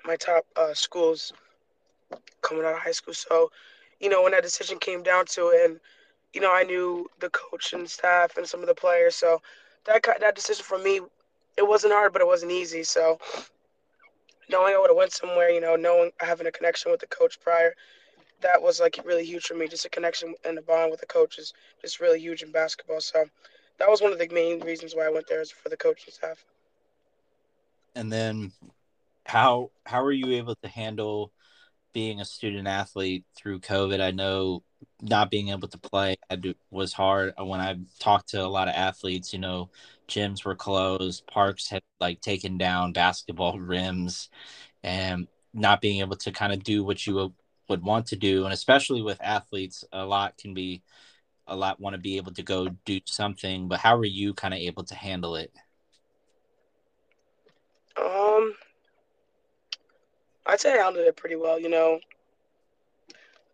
[0.04, 1.32] my top uh, schools
[2.42, 3.14] coming out of high school.
[3.14, 3.50] So,
[4.00, 5.80] you know, when that decision came down to it, and
[6.32, 9.40] you know, I knew the coach and staff and some of the players, so
[9.86, 11.00] that that decision for me,
[11.56, 12.82] it wasn't hard, but it wasn't easy.
[12.82, 13.18] So,
[14.48, 17.40] knowing I would have went somewhere, you know, knowing having a connection with the coach
[17.40, 17.74] prior,
[18.42, 19.68] that was like really huge for me.
[19.68, 23.00] Just a connection and a bond with the coach is just really huge in basketball.
[23.00, 23.24] So
[23.78, 26.12] that was one of the main reasons why I went there is for the coaching
[26.12, 26.44] staff.
[27.94, 28.52] And then,
[29.24, 31.32] how how were you able to handle
[31.92, 34.00] being a student athlete through COVID?
[34.00, 34.62] I know
[35.00, 36.16] not being able to play
[36.70, 37.32] was hard.
[37.38, 39.70] When I talked to a lot of athletes, you know,
[40.08, 44.28] gyms were closed, parks had like taken down basketball rims,
[44.82, 47.32] and not being able to kind of do what you
[47.68, 50.82] would want to do, and especially with athletes, a lot can be
[51.48, 53.68] a lot want to be able to go do something.
[53.68, 55.52] But how were you kind of able to handle it?
[57.96, 58.54] Um,
[60.46, 61.58] I'd say I handled it pretty well.
[61.58, 62.00] You know,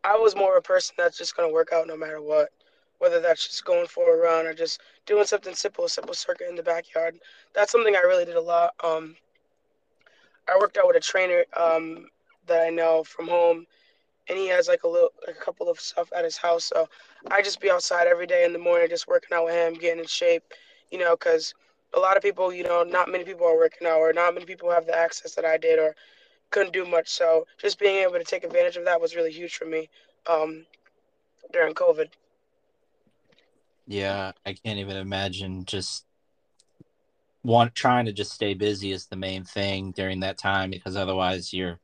[0.05, 2.51] I was more of a person that's just gonna work out no matter what
[3.03, 6.49] whether that's just going for a run or just doing something simple, a simple circuit
[6.49, 7.19] in the backyard.
[7.53, 8.75] That's something I really did a lot.
[8.85, 9.17] Um,
[10.49, 12.07] I worked out with a trainer um,
[12.47, 13.67] that I know from home.
[14.29, 16.67] and he has like a little, a couple of stuff at his house.
[16.67, 16.89] So
[17.31, 19.99] I just be outside every day in the morning, just working out with him, getting
[19.99, 20.45] in shape,
[20.93, 21.55] you know, because
[21.95, 24.47] a lot of people, you know, not many people are working out, or not many
[24.47, 25.95] people have the access that I did, or
[26.51, 27.09] couldn't do much.
[27.09, 29.89] So just being able to take advantage of that was really huge for me
[30.27, 30.65] um,
[31.53, 32.09] during COVID.
[33.93, 36.07] Yeah, I can't even imagine just
[37.43, 41.53] want trying to just stay busy is the main thing during that time because otherwise
[41.53, 41.79] you're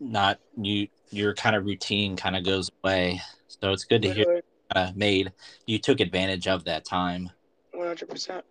[0.00, 3.20] not you your kind of routine kind of goes away.
[3.48, 4.40] So it's good to hear
[4.74, 5.34] uh, made
[5.66, 7.28] you took advantage of that time.
[7.74, 8.46] One hundred percent.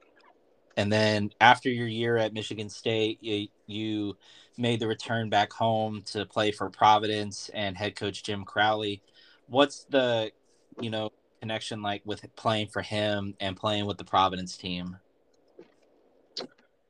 [0.78, 4.18] And then after your year at Michigan State, you, you
[4.60, 9.02] made the return back home to play for Providence and head coach Jim Crowley.
[9.48, 10.32] What's the
[10.80, 11.10] you know
[11.44, 14.96] connection like with playing for him and playing with the Providence team?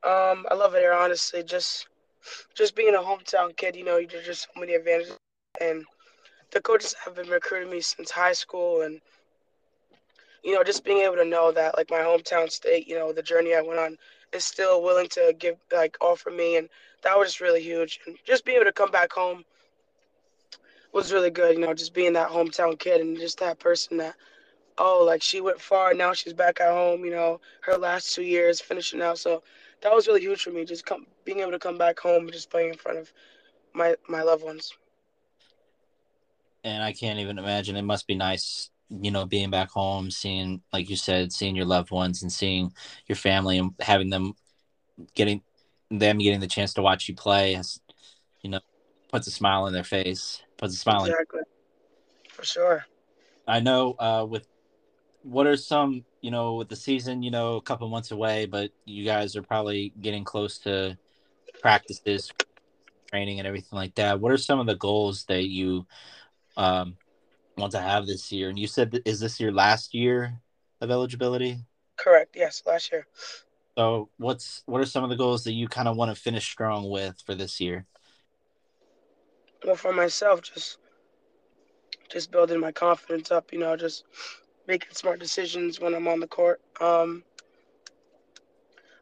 [0.04, 1.42] Um, I love it here, honestly.
[1.42, 1.88] Just
[2.54, 5.18] just being a hometown kid, you know, there's just so many advantages.
[5.60, 5.84] And
[6.52, 9.02] the coaches have been recruiting me since high school, and
[10.44, 13.24] you know, just being able to know that like my hometown state, you know, the
[13.24, 13.98] journey I went on
[14.34, 16.70] is still willing to give like offer me, and
[17.02, 18.02] that was just really huge.
[18.06, 19.46] And just being able to come back home
[20.94, 21.56] was really good.
[21.56, 24.16] You know, just being that hometown kid and just that person that
[24.78, 27.06] oh, like she went far, now she's back at home.
[27.06, 29.44] You know, her last two years finishing out, so
[29.82, 30.66] that was really huge for me.
[30.66, 33.12] Just come, being able to come back home and just playing in front of
[33.74, 34.74] my my loved ones.
[36.64, 37.76] And I can't even imagine.
[37.76, 41.66] It must be nice, you know, being back home, seeing, like you said, seeing your
[41.66, 42.72] loved ones and seeing
[43.08, 44.34] your family and having them
[45.14, 45.42] getting
[45.92, 47.80] them getting the chance to watch you play has,
[48.42, 48.60] you know,
[49.12, 51.04] puts a smile on their face, puts a smile.
[51.06, 51.42] Exactly.
[52.30, 52.86] For sure.
[53.48, 54.48] I know uh, with
[55.24, 58.72] what are some you know with the season you know a couple months away but
[58.86, 60.98] you guys are probably getting close to
[61.62, 62.32] practices
[63.14, 64.20] training and everything like that.
[64.20, 65.86] What are some of the goals that you
[66.58, 66.98] um,
[67.56, 68.50] want to have this year?
[68.50, 70.42] And you said is this your last year
[70.82, 71.60] of eligibility?
[71.96, 72.36] Correct.
[72.36, 73.06] Yes last year.
[73.78, 76.50] So what's what are some of the goals that you kind of want to finish
[76.50, 77.86] strong with for this year?
[79.64, 80.80] Well for myself just
[82.10, 84.06] just building my confidence up you know just
[84.68, 86.62] making smart decisions when I'm on the court.
[86.80, 87.24] Um,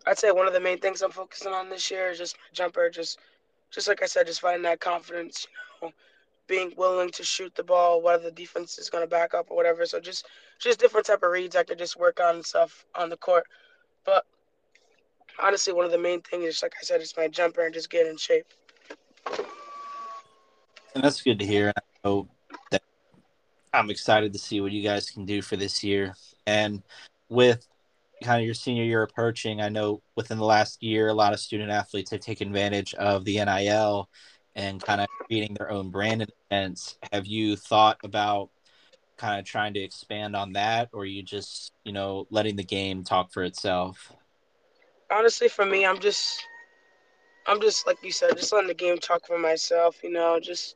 [0.08, 2.54] I'd say one of the main things I'm focusing on this year is just my
[2.54, 2.90] jumper.
[2.90, 3.20] Just,
[3.70, 5.48] just like I said, just finding that confidence.
[5.82, 5.94] You know,
[6.48, 9.56] being willing to shoot the ball, whether the defense is going to back up or
[9.56, 9.86] whatever.
[9.86, 10.26] So just,
[10.60, 13.46] just different type of reads I could just work on and stuff on the court.
[14.04, 14.26] But
[15.42, 17.90] honestly, one of the main things is, like I said, is my jumper and just
[17.90, 18.48] get in shape.
[20.94, 21.72] And that's good to hear.
[21.78, 22.28] I that
[23.74, 26.16] I'm excited to see what you guys can do for this year.
[26.46, 26.84] And
[27.30, 27.66] with
[28.24, 31.40] kind of your senior year approaching, I know within the last year, a lot of
[31.40, 34.10] student athletes have taken advantage of the NIL
[34.56, 36.98] and kind of creating their own brand sense.
[37.14, 38.50] Have you thought about
[39.18, 43.04] kind of trying to expand on that, or you just, you know, letting the game
[43.04, 44.12] talk for itself?
[45.12, 46.46] Honestly, for me, I'm just,
[47.48, 50.04] I'm just like you said, just letting the game talk for myself.
[50.04, 50.76] You know, just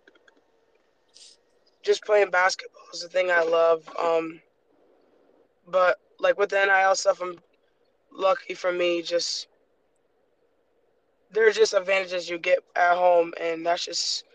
[1.86, 3.88] just playing basketball is the thing I love.
[4.02, 4.42] Um,
[5.68, 7.38] but like with the NIL stuff, I'm
[8.12, 9.02] lucky for me.
[9.02, 9.48] Just
[11.32, 14.26] there's just advantages you get at home, and that's just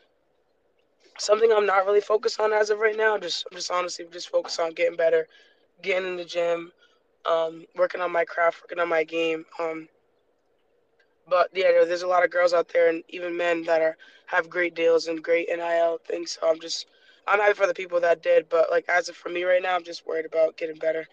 [1.18, 3.18] something I'm not really focused on as of right now.
[3.18, 5.26] Just I'm just honestly just focused on getting better,
[5.82, 6.72] getting in the gym,
[7.30, 9.44] um, working on my craft, working on my game.
[9.58, 9.88] Um,
[11.28, 14.48] but yeah, there's a lot of girls out there and even men that are have
[14.48, 16.38] great deals and great NIL things.
[16.40, 16.86] So I'm just
[17.26, 19.76] I'm happy for the people that did, but like as of for me right now,
[19.76, 21.06] I'm just worried about getting better.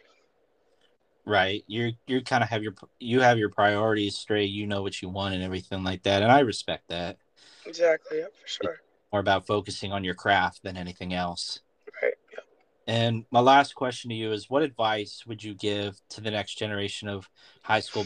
[1.26, 1.64] Right.
[1.68, 4.50] You you kind of have your you have your priorities straight.
[4.50, 7.18] You know what you want and everything like that, and I respect that.
[7.66, 8.20] Exactly.
[8.20, 8.72] Yeah, for sure.
[8.72, 11.60] It's more about focusing on your craft than anything else.
[12.02, 12.14] Right.
[12.32, 12.44] Yep.
[12.88, 16.58] And my last question to you is: What advice would you give to the next
[16.58, 17.30] generation of
[17.62, 18.06] high school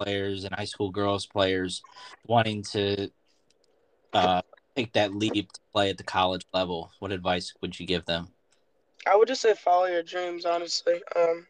[0.00, 1.82] players and high school girls players
[2.26, 3.10] wanting to
[4.12, 4.42] uh,
[4.76, 8.28] take that leap to play at the college level, what advice would you give them?
[9.06, 11.00] I would just say follow your dreams, honestly.
[11.16, 11.46] Um,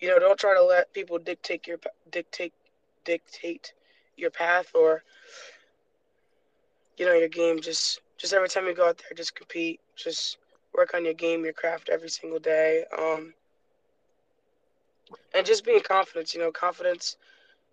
[0.00, 1.78] you know, don't try to let people dictate your
[2.10, 2.52] dictate
[3.04, 3.72] dictate
[4.16, 5.02] your path or
[6.96, 7.60] you know your game.
[7.60, 9.80] Just just every time you go out there, just compete.
[9.96, 10.38] Just
[10.74, 12.84] work on your game, your craft every single day.
[12.96, 13.34] Um,
[15.34, 16.34] and just being confident.
[16.34, 17.16] You know, confidence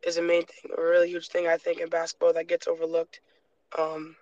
[0.06, 3.20] is a main thing, a really huge thing I think in basketball that gets overlooked.
[3.78, 4.16] Um,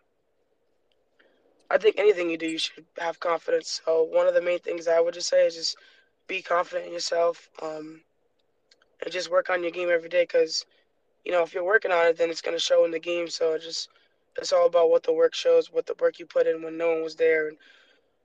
[1.70, 3.82] I think anything you do, you should have confidence.
[3.86, 5.78] So one of the main things I would just say is just
[6.28, 8.02] be confident in yourself, um,
[9.04, 10.24] and just work on your game every day.
[10.24, 10.66] Because
[11.26, 13.28] you know if you're working on it, then it's gonna show in the game.
[13.30, 13.90] So just
[14.38, 16.90] it's all about what the work shows, what the work you put in when no
[16.92, 17.58] one was there, and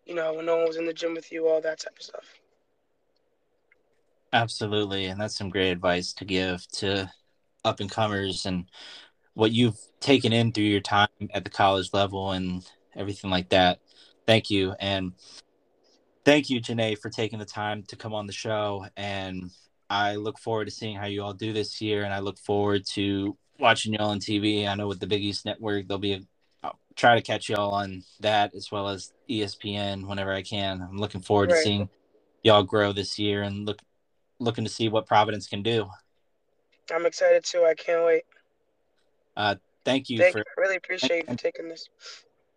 [0.06, 2.02] you know when no one was in the gym with you, all that type of
[2.02, 2.40] stuff.
[4.32, 7.10] Absolutely, and that's some great advice to give to
[7.64, 8.66] up and comers and
[9.36, 13.80] what you've taken in through your time at the college level and everything like that.
[14.26, 15.14] Thank you, and
[16.24, 18.86] thank you, Janai, for taking the time to come on the show.
[18.96, 19.50] And
[19.90, 22.86] I look forward to seeing how you all do this year, and I look forward
[22.94, 24.68] to watching y'all on TV.
[24.68, 26.22] I know with the Big East Network, there'll be a
[26.64, 30.82] I'll try to catch y'all on that as well as ESPN whenever I can.
[30.82, 31.56] I'm looking forward Right.
[31.56, 31.90] to seeing
[32.44, 33.80] y'all grow this year and look
[34.40, 35.88] looking to see what Providence can do.
[36.94, 37.64] I'm excited too.
[37.64, 38.24] I can't wait.
[39.36, 40.44] Uh, thank you Thank for you.
[40.56, 41.88] I really appreciate you for taking this.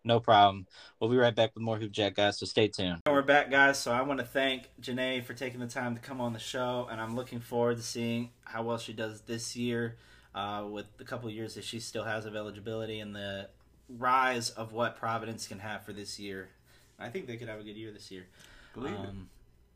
[0.04, 0.66] no problem.
[0.98, 3.00] We'll be right back with more Hoop Jack guys, so stay tuned.
[3.06, 3.78] We're back, guys.
[3.78, 6.88] So I want to thank Janai for taking the time to come on the show,
[6.90, 9.96] and I'm looking forward to seeing how well she does this year
[10.34, 13.48] uh, with the couple of years that she still has of eligibility and the
[13.88, 16.48] rise of what Providence can have for this year.
[16.98, 18.26] I think they could have a good year this year.
[18.74, 18.98] Believe it.
[19.00, 19.28] Um,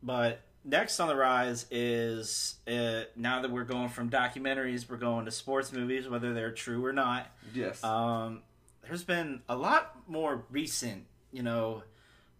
[0.02, 5.24] But next on the rise is uh, now that we're going from documentaries, we're going
[5.26, 7.26] to sports movies, whether they're true or not.
[7.54, 7.82] Yes.
[7.84, 8.42] Um,
[8.82, 11.82] there's been a lot more recent, you know,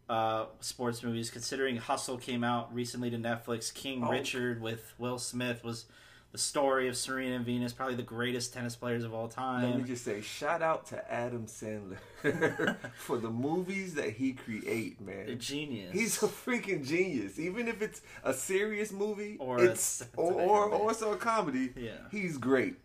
[0.08, 1.30] uh, sports movies.
[1.30, 4.10] Considering Hustle came out recently to Netflix, King Oh.
[4.10, 5.86] Richard with Will Smith was
[6.34, 9.70] the story of Serena and Venus, probably the greatest tennis players of all time.
[9.70, 15.00] Let me just say, shout out to Adam Sandler for the movies that he create,
[15.00, 15.26] man.
[15.26, 15.92] They're genius.
[15.92, 17.38] He's a freaking genius.
[17.38, 21.72] Even if it's a serious movie, Or a it's or or, or it's a comedy.
[21.76, 21.92] Yeah.
[22.10, 22.78] he's great.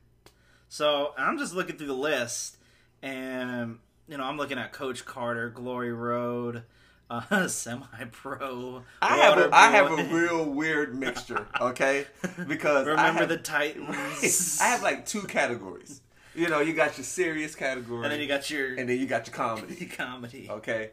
[0.68, 2.58] So I'm just looking through the list,
[3.02, 6.62] and you know I'm looking at Coach Carter, Glory Road,
[7.32, 8.84] uh, Semi Pro.
[9.02, 12.06] I have a, I have a real weird mixture, okay?
[12.48, 14.60] Because I Remember have, the Titans.
[14.62, 16.02] I have like two categories.
[16.36, 19.08] You know, you got your serious category, and then you got your and then you
[19.08, 19.86] got your comedy.
[19.88, 20.48] comedy.
[20.50, 20.92] Okay.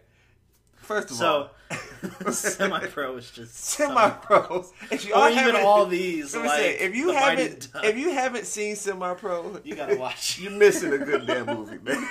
[0.86, 1.50] First of So,
[2.26, 4.64] all, Semi Pro is just Semi Pro.
[4.90, 7.96] If you Or all even all these, let me like say, if you haven't, if
[7.98, 10.38] you haven't seen Semi Pro, You gotta watch.
[10.42, 12.08] You're missing a good damn movie, man.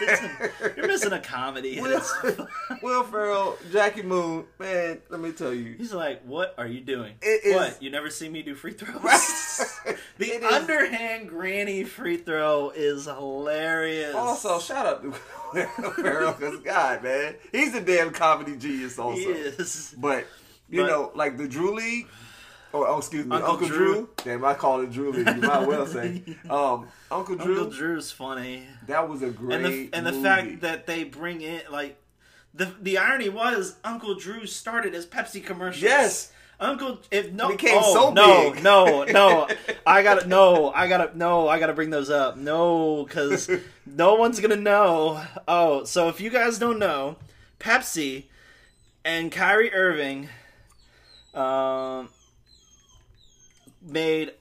[0.76, 1.80] You're missing a comedy.
[1.80, 2.02] Will,
[2.82, 5.00] Will Ferrell, Jackie Moon, man.
[5.10, 7.14] Let me tell you, He's like, "What are you doing?
[7.22, 7.82] It is- what?
[7.82, 9.00] You never see me do free throws?
[10.18, 14.14] the It is- underhand granny free throw is hilarious.
[14.16, 15.06] Also, shout out
[15.96, 18.98] Ferrell because God, man, he's a damn comedy genius.
[19.00, 19.96] Also, He is.
[19.98, 20.26] But
[20.70, 22.08] you But- know, like the Drew League,
[22.74, 23.94] or oh, excuse me, Uncle Uncle, Drew.
[23.94, 24.10] Drew.
[24.18, 25.28] Damn, I call it Drew League.
[25.28, 27.60] You might well say, um, Uncle Drew.
[27.62, 31.42] Uncle Drew's funny, That was a great and the and the fact that they bring
[31.42, 31.98] in like
[32.54, 35.82] the the irony was Uncle Drew started as Pepsi commercials.
[35.84, 36.32] Yes.
[36.60, 38.64] Uncle, if no, Became oh, so no, big.
[38.64, 39.48] no, no,
[39.86, 43.50] I gotta, no, I gotta, no, I gotta bring those up, no, because
[43.86, 45.22] no one's gonna know.
[45.48, 47.18] Oh, so if you guys don't know,
[47.60, 48.24] Pepsi
[49.04, 50.30] and Kyrie Irving,
[51.34, 52.10] um,
[53.82, 54.32] made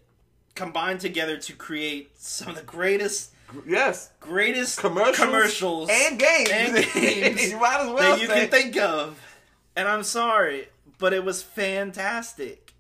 [0.55, 3.33] combined together to create some of the greatest,
[3.67, 6.51] yes, greatest Commercials commercials and games.
[6.53, 8.41] and games You might as well that you say.
[8.43, 9.21] can think of.
[9.77, 10.69] And I'm sorry,
[10.99, 12.73] but it was fantastic.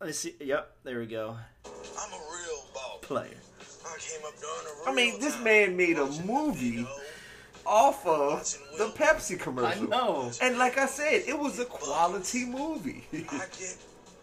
[0.00, 0.34] Let's see.
[0.40, 1.36] Yep, there we go.
[1.64, 3.28] I'm a real ball Player.
[3.84, 6.86] I came up during the I mean, this man made a movie
[7.64, 8.40] off of
[8.78, 9.84] the Pepsi commercial.
[9.84, 10.30] I know.
[10.42, 13.04] And like I said, it was a quality movie.
[13.12, 13.76] I get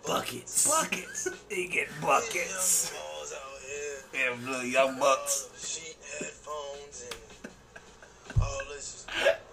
[0.05, 0.67] Buckets.
[0.67, 1.27] buckets.
[1.49, 2.91] You get buckets.
[2.91, 4.29] balls out here.
[4.35, 5.49] Them little young bucks.
[5.57, 9.05] Sheet headphones and all this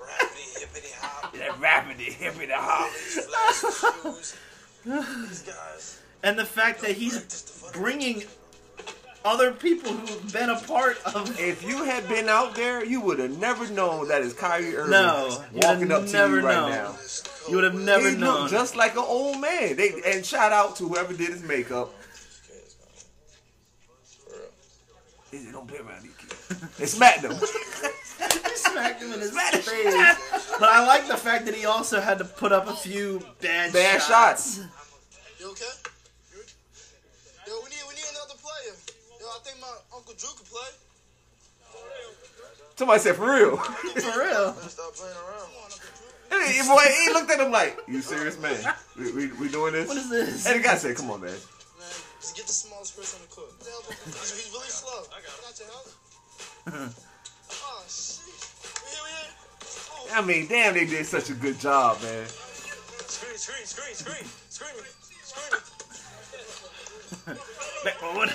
[0.77, 1.33] rappity hippity hop.
[1.35, 2.93] That rappity hippity hop.
[2.93, 4.37] These flashy shoes.
[5.29, 6.01] These guys.
[6.23, 8.23] And the fact that he's bringing
[9.25, 11.39] other people who've been a part of.
[11.41, 14.93] If you had been out there, you would have never known that is Kyrie Irving
[14.93, 16.71] No, walking up to you right known.
[16.71, 16.95] now.
[17.49, 18.41] You would have never he known.
[18.43, 19.77] looked just like an old man.
[19.77, 21.93] They and shout out to whoever did his makeup.
[25.31, 27.33] He said, "Don't be around these kids." They smacked him.
[28.77, 29.95] He smacked him in his face.
[30.59, 33.73] But I like the fact that he also had to put up a few bad,
[33.73, 34.57] Bad shots.
[34.59, 34.69] shots.
[35.41, 35.65] You okay?
[37.47, 38.75] Yo, we need we need another player.
[39.21, 40.69] Yo, I think my Uncle Drew could play.
[42.77, 44.53] Somebody said, "For real." For real.
[44.69, 45.49] Stop playing around.
[45.49, 45.89] Come on, Uncle
[46.29, 46.41] Drew.
[46.41, 48.57] Hey, boy, he looked at him like, "You serious, man?
[48.99, 50.47] We, we, we doing this?" What is this?
[50.47, 51.39] And the guy said, "Come on, man." Man,
[52.21, 53.49] just get the smallest person on the court.
[54.05, 55.05] He's, he's really slow.
[55.13, 56.93] I got your help.
[60.17, 62.27] I mean, damn, they did such a good job, man.
[62.27, 64.85] screen, screen, screen, screen, screen,
[67.23, 67.37] screen.
[67.85, 68.31] Backboard.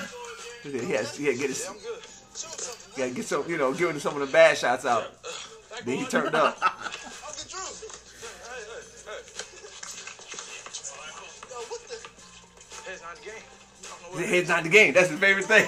[0.61, 2.03] He had, he had get his Yeah, I'm good.
[2.35, 5.05] Show him something, gotta get some, you know, giving some of the bad shots out.
[5.25, 6.55] Uh, then he turned up.
[6.61, 7.59] Uncle Drew.
[8.45, 9.25] Hey, hey, hey.
[11.49, 11.97] Yo, what the?
[12.87, 13.41] Head's not the game.
[13.81, 14.93] You don't know His what head's not the game.
[14.93, 15.67] That's his favorite thing.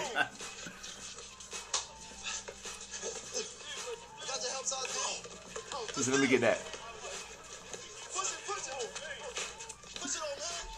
[5.95, 6.57] Let me get that.
[8.13, 8.73] push it, push it.
[10.01, 10.21] Push it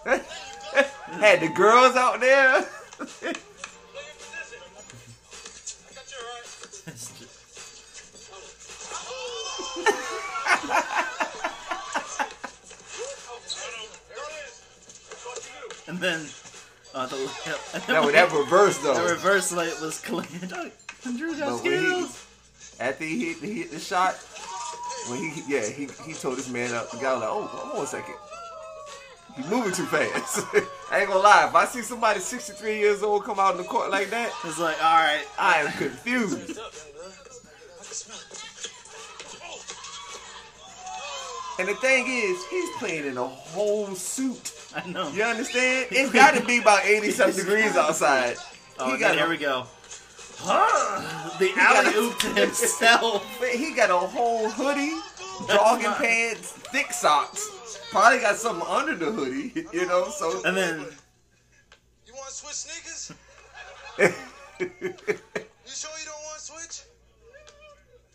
[0.05, 1.19] on, man.
[1.21, 2.51] Had the girls out there.
[2.53, 3.33] Lay in
[4.19, 4.61] position.
[5.89, 7.35] I got you all right.
[15.87, 16.25] and then
[16.93, 17.15] uh, the
[17.73, 18.93] and then That, reverse though.
[18.95, 20.25] the reverse light was clean.
[21.17, 22.25] Drew got But when he, skills.
[22.79, 24.15] after he hit, he hit the shot,
[25.09, 26.91] when he yeah he he told this man up.
[26.91, 28.15] The guy was like, oh, hold on a second.
[29.35, 30.45] He's moving too fast.
[30.91, 31.45] I ain't gonna lie.
[31.47, 34.59] If I see somebody 63 years old come out in the court like that, It's
[34.59, 36.39] like, all right, I am confused.
[36.39, 37.11] What's up, young blood?
[37.11, 38.45] I can smell it.
[41.57, 44.53] And the thing is, he's playing in a whole suit.
[44.75, 45.09] I know.
[45.09, 45.87] You understand?
[45.91, 48.35] It's got to be about 80 something degrees outside.
[48.77, 49.65] Oh, he got here we go.
[50.45, 53.25] The alley oop to himself.
[53.51, 54.97] he got a whole hoodie,
[55.47, 57.49] jogging not- pants, thick socks.
[57.91, 60.09] Probably got something under the hoodie, you know.
[60.09, 60.85] So And then
[62.05, 63.11] You want to switch sneakers?
[64.57, 66.83] You sure you don't want to switch?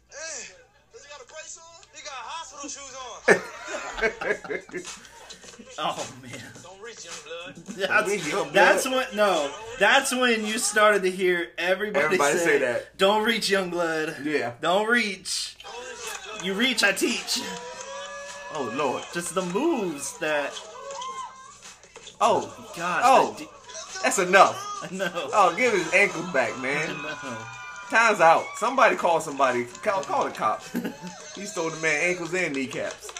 [0.08, 0.54] Hey,
[0.92, 1.84] does he got a brace on?
[1.94, 3.20] He got hospital shoes on.
[5.78, 6.40] oh man.
[6.94, 8.52] Don't reach, young blood.
[8.54, 9.50] That's, that's when no.
[9.78, 12.96] That's when you started to hear everybody, Everybody say, say that.
[12.98, 14.16] Don't reach, young blood.
[14.24, 14.52] yeah.
[14.60, 15.56] Don't reach.
[16.42, 17.40] You reach, I teach.
[18.54, 19.02] Oh Lord.
[19.12, 20.52] Just the moves that.
[22.20, 23.02] Oh, Gosh.
[23.04, 23.36] Oh.
[23.38, 23.48] that
[24.02, 24.90] that's enough.
[24.92, 25.10] no.
[25.14, 26.88] Oh, give his ankles back, man.
[27.02, 27.36] No.
[27.90, 28.44] Time's out.
[28.56, 29.64] Somebody call somebody.
[29.82, 30.72] Call, call the cops.
[31.34, 33.12] he stole the man ankles and kneecaps.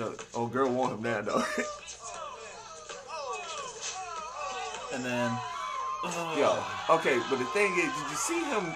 [0.00, 1.44] No, oh girl want him now though.
[4.94, 5.30] And then.
[6.02, 6.34] Oh.
[6.88, 8.72] Yo, okay, but the thing is, did you see him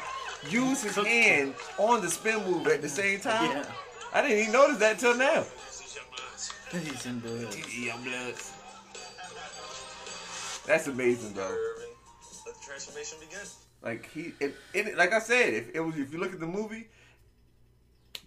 [0.50, 3.50] use his hand on the spin move at the same time?
[3.50, 3.64] Yeah.
[4.12, 5.44] I didn't even notice that till now.
[6.70, 7.56] He's in blood.
[7.74, 8.52] Young bloods.
[10.66, 11.44] That's amazing, bro.
[11.44, 11.56] Let
[12.44, 13.46] the transformation begin.
[13.82, 16.46] Like he, it, it, like I said, if it was, if you look at the
[16.46, 16.88] movie,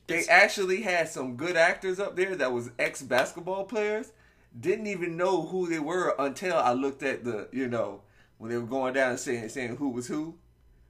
[0.08, 4.12] they actually had some good actors up there that was ex basketball players.
[4.60, 8.02] Didn't even know who they were until I looked at the, you know,
[8.38, 10.36] when they were going down and saying saying who was who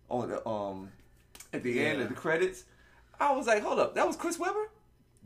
[0.09, 0.91] on the um
[1.51, 2.63] at the end of the credits.
[3.20, 4.70] I was like, hold up, that was Chris Webber.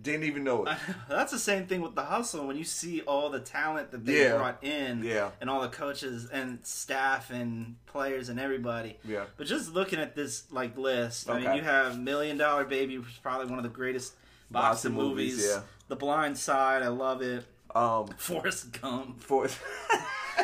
[0.02, 0.78] Didn't even know it.
[1.10, 2.48] That's the same thing with the hustle.
[2.48, 4.38] When you see all the talent that they Yeah.
[4.38, 5.32] brought in, Yeah.
[5.40, 8.98] and all the coaches and staff and players and everybody.
[9.04, 9.26] Yeah.
[9.38, 13.10] But just looking at this like list, I mean, you have Million Dollar Baby, which
[13.10, 14.14] is probably one of the greatest
[14.50, 15.50] boxing, Boxing movies, movies.
[15.56, 15.62] yeah.
[15.88, 17.44] The Blind Side, I love it.
[17.76, 19.22] Um, Forrest Gump.
[19.22, 19.48] for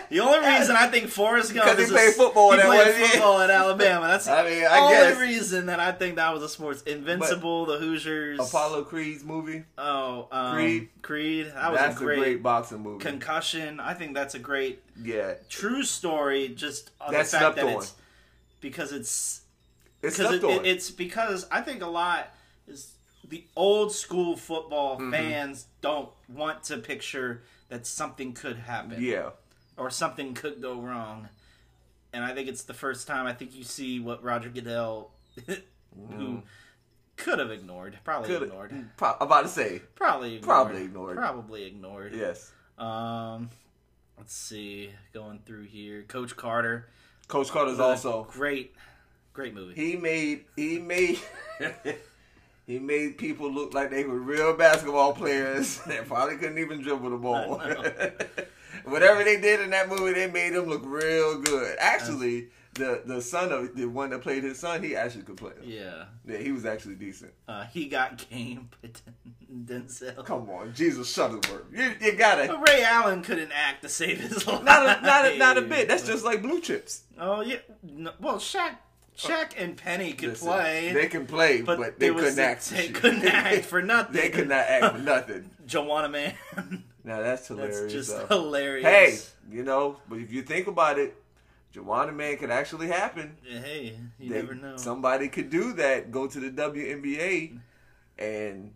[0.09, 2.67] The only reason I think Forrest Gump Because he is a- played football he played
[2.67, 3.07] one, yeah.
[3.07, 4.07] football in Alabama.
[4.07, 5.19] That's I mean, the I only guess.
[5.19, 6.83] reason that I think that was a sports.
[6.83, 9.63] Invincible, the Hoosiers, Apollo Creed's movie.
[9.77, 10.89] Oh, um, Creed.
[11.01, 11.47] Creed.
[11.53, 13.03] That was That's a great, boxing movie.
[13.03, 13.79] concussion.
[13.79, 16.49] I think that's a great yeah, true story.
[16.49, 17.77] Just on That's the fact that on.
[17.81, 17.93] it's
[18.61, 19.41] because it's
[20.01, 22.29] it's because it, it, it's because I think a lot
[22.67, 22.91] is
[23.27, 25.11] the old school football Mm-hmm.
[25.11, 29.29] fans don't want to picture that something could happen yeah.
[29.75, 31.27] or something could go wrong.
[32.13, 35.11] And I think it's the first time I think you see what Roger Goodell,
[36.17, 36.41] who
[37.17, 41.17] could have ignored, probably Could've, ignored, pro- I'm about to say probably ignored, Probably ignored.
[41.17, 42.13] probably ignored.
[42.15, 42.51] yes.
[42.77, 43.49] Um,
[44.17, 46.87] let's see, going through here, Coach Carter,
[47.27, 48.73] Coach Carter's also great,
[49.33, 49.73] great movie.
[49.75, 51.19] he made he made
[52.67, 57.09] he made people look like they were real basketball players that probably couldn't even dribble
[57.09, 57.57] the ball.
[58.85, 61.75] Whatever they did in that movie, they made him look real good.
[61.79, 65.53] Actually, the the son of the one that played his son, he actually could play.
[65.63, 67.33] yeah, Yeah, he was actually decent.
[67.47, 69.01] uh, he got game, but
[69.65, 70.23] Denzel.
[70.25, 74.45] Come on, Jesus Shuttleworth, you you gotta But Ray Allen couldn't act to save his
[74.45, 74.63] life.
[74.63, 75.87] not a, not a, not a bit.
[75.87, 77.03] That's just like blue chips.
[77.19, 78.75] Oh yeah, no, well Shaq,
[79.17, 80.93] Shaq and Penny could Listen, play.
[80.93, 82.69] They can play, but, but they couldn't act.
[82.69, 84.13] They couldn't act for nothing.
[84.15, 85.49] they could not act for nothing.
[85.67, 86.83] Juwanna Mann.
[87.03, 87.79] Now that's hilarious.
[87.79, 88.27] That's just though.
[88.41, 88.83] hilarious.
[88.85, 91.15] Hey, you know, but if you think about it,
[91.73, 93.37] Juwanna Mann could actually happen.
[93.47, 94.75] Hey, you They- never know.
[94.75, 96.11] Somebody could do that.
[96.11, 97.57] Go to the WNBA,
[98.19, 98.73] and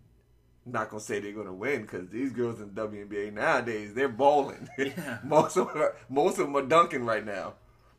[0.64, 4.08] I'm not gonna say they're gonna win because these girls in the WNBA nowadays they're
[4.08, 4.66] balling.
[4.78, 5.18] Yeah.
[5.24, 7.52] most of them, are, most of them are dunking right now.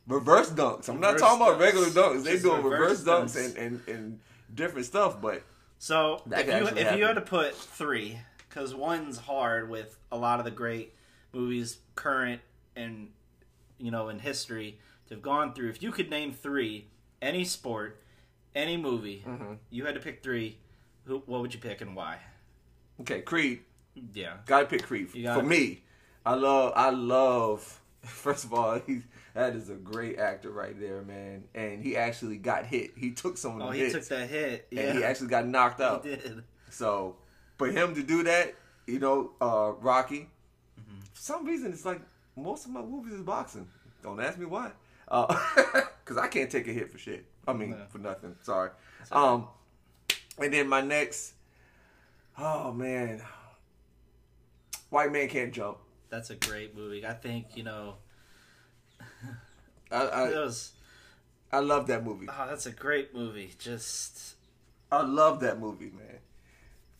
[0.07, 0.89] Reverse dunks.
[0.89, 1.61] I'm not Reverse talking about dunks.
[1.61, 2.23] regular dunks.
[2.23, 3.45] They Just doing reverse, dunks, dunks.
[3.45, 4.19] and, and and
[4.53, 5.21] different stuff.
[5.21, 5.43] But
[5.79, 10.39] So if you if you had to put three, because one's hard with a lot
[10.39, 10.93] of the great
[11.33, 12.41] movies, current
[12.75, 13.09] and
[13.77, 15.69] you know in history to have gone through.
[15.69, 16.87] If you could name three,
[17.21, 18.01] any sport,
[18.55, 19.53] any movie, Mm-hmm.
[19.69, 20.57] you had to pick three.
[21.05, 22.17] Who, what would you pick and why?
[23.01, 23.61] okay, Creed.
[24.13, 25.09] Yeah, Gotta pick Creed.
[25.09, 25.83] For me,
[26.25, 27.81] I love, I love.
[28.01, 29.01] First of all, he
[29.33, 31.45] that is a great actor right there, man.
[31.55, 32.91] And he actually got hit.
[32.95, 34.67] He took some of oh, he hits, took that hit.
[34.69, 36.05] Yeah, and he actually got knocked out.
[36.05, 36.43] He did.
[36.69, 37.15] So
[37.57, 38.53] for him to do that,
[38.87, 40.29] you know, uh, Rocky.
[40.79, 40.99] Mm-hmm.
[41.13, 42.01] For some reason, it's like
[42.35, 43.67] most of my movies is boxing.
[44.01, 44.71] Don't ask me why.
[46.03, 47.23] Because I can't take a hit for shit.
[47.47, 47.77] I mean, No.
[47.89, 48.35] for nothing.
[48.41, 48.71] Sorry.
[49.09, 49.47] Um,
[50.37, 51.33] and then my next.
[52.37, 53.21] Oh man,
[54.89, 55.77] White Man Can't Jump.
[56.09, 57.05] That's a great movie.
[57.05, 57.95] I think you know
[59.91, 60.73] I I, was.
[61.51, 62.27] I love that movie.
[62.29, 63.51] Oh, that's a great movie.
[63.59, 64.35] Just
[64.91, 66.19] I love that movie, man.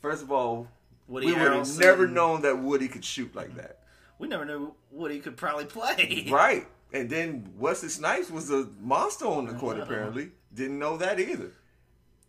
[0.01, 0.67] First of all,
[1.07, 3.57] Woody we would have never known that Woody could shoot like mm-hmm.
[3.57, 3.79] that.
[4.19, 6.27] We never knew Woody could probably play.
[6.31, 6.67] Right.
[6.91, 10.29] And then Wesley Snipes was a monster on the court, apparently.
[10.53, 11.51] Didn't know that either.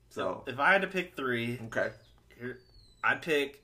[0.09, 1.91] So, If I had to pick three, okay.
[2.39, 2.59] here,
[3.03, 3.62] I'd pick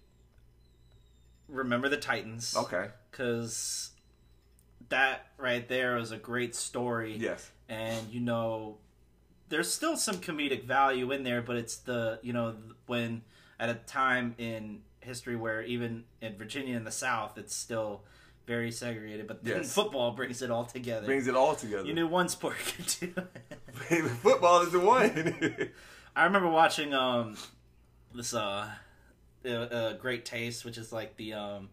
[1.49, 2.55] Remember the Titans.
[2.57, 2.89] Okay.
[3.11, 3.90] Because
[4.91, 7.17] that right there was a great story.
[7.17, 7.51] Yes.
[7.69, 8.77] And, you know,
[9.49, 12.55] there's still some comedic value in there, but it's the, you know,
[12.87, 13.23] when
[13.59, 18.03] at a time in history where even in Virginia in the South, it's still
[18.47, 19.27] very segregated.
[19.27, 19.73] But then Yes.
[19.75, 21.07] football brings it all together.
[21.07, 21.85] Brings it all together.
[21.85, 23.15] you knew one sport could do
[23.91, 24.05] it.
[24.23, 25.71] Football is the one.
[26.17, 27.37] I remember watching um
[28.13, 28.69] this uh,
[29.45, 31.69] uh, uh Great Taste, which is like the um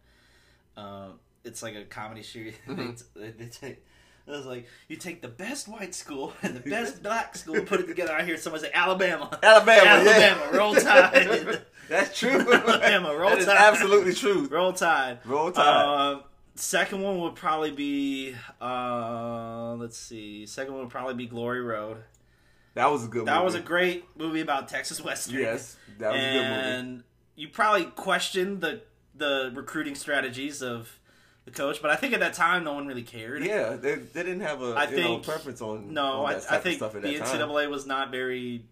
[0.75, 1.07] uh,
[1.47, 2.55] it's like a comedy series.
[3.15, 3.83] they, they take
[4.27, 7.79] it was like you take the best white school and the best black school, put
[7.79, 8.13] it together.
[8.13, 10.57] I hear someone say Alabama, Alabama, Alabama, yeah.
[10.57, 12.41] roll tide, That's true.
[12.53, 14.47] Alabama, roll that is tide, absolutely true.
[14.47, 16.11] roll tide, Roll Tide.
[16.13, 16.23] Um,
[16.55, 20.45] second one would probably be uh let's see.
[20.45, 21.97] Second one would probably be Glory Road.
[22.73, 23.45] That was a good That movie.
[23.45, 25.39] was a great movie about Texas Western.
[25.39, 26.69] Yes, that was a good movie.
[26.75, 27.03] and
[27.35, 28.81] you probably questioned the
[29.15, 30.99] the recruiting strategies of
[31.47, 33.43] the coach, but I think at that time no one really cared.
[33.43, 36.25] Yeah, they, they didn't have a I you know, think preference on no.
[36.25, 37.39] on I, I think the that time.
[37.39, 38.65] NCAA was not very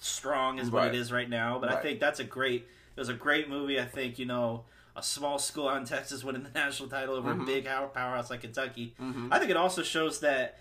[0.00, 2.66] strong as what it is right now, but I think that's a great.
[2.96, 3.78] It was a great movie.
[3.80, 4.64] I think you know
[4.96, 7.42] a small school out in Texas winning the national title over Mm-hmm.
[7.42, 8.94] a big power- powerhouse like Kentucky.
[9.30, 10.58] I think it also shows that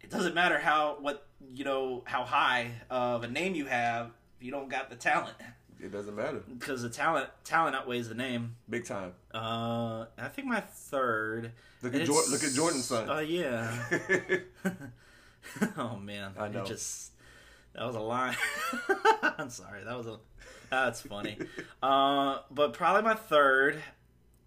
[0.00, 4.44] it doesn't matter how what you know how high of a name you have if
[4.46, 5.34] you don't got the talent
[5.80, 6.42] It doesn't matter.
[6.58, 8.56] because the talent talent outweighs the name.
[8.68, 9.12] Big time.
[9.32, 11.52] Uh, I think my third.
[11.82, 13.08] Look at look at Jordan's son.
[13.08, 13.72] Oh yeah.
[15.76, 16.62] oh man, I know.
[16.62, 17.12] It just
[17.74, 18.36] that was a line.
[19.38, 20.18] I'm sorry, that was a
[20.70, 21.38] that's funny.
[21.82, 23.82] uh, but probably my third.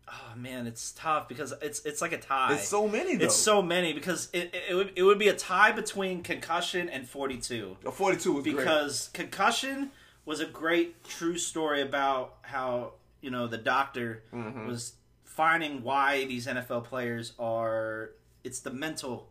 [0.10, 2.54] Oh man, it's tough because it's it's like a tie.
[2.54, 3.26] It's so many though.
[3.26, 6.90] It's so many because it, it, it would it would be a tie between concussion
[6.90, 8.58] and 42 A 42 was great.
[8.58, 9.92] because concussion
[10.26, 14.68] was a great true story about how you know the doctor Mm-hmm.
[14.68, 14.94] was
[15.24, 18.12] finding why these NFL players are
[18.44, 19.30] it's the mental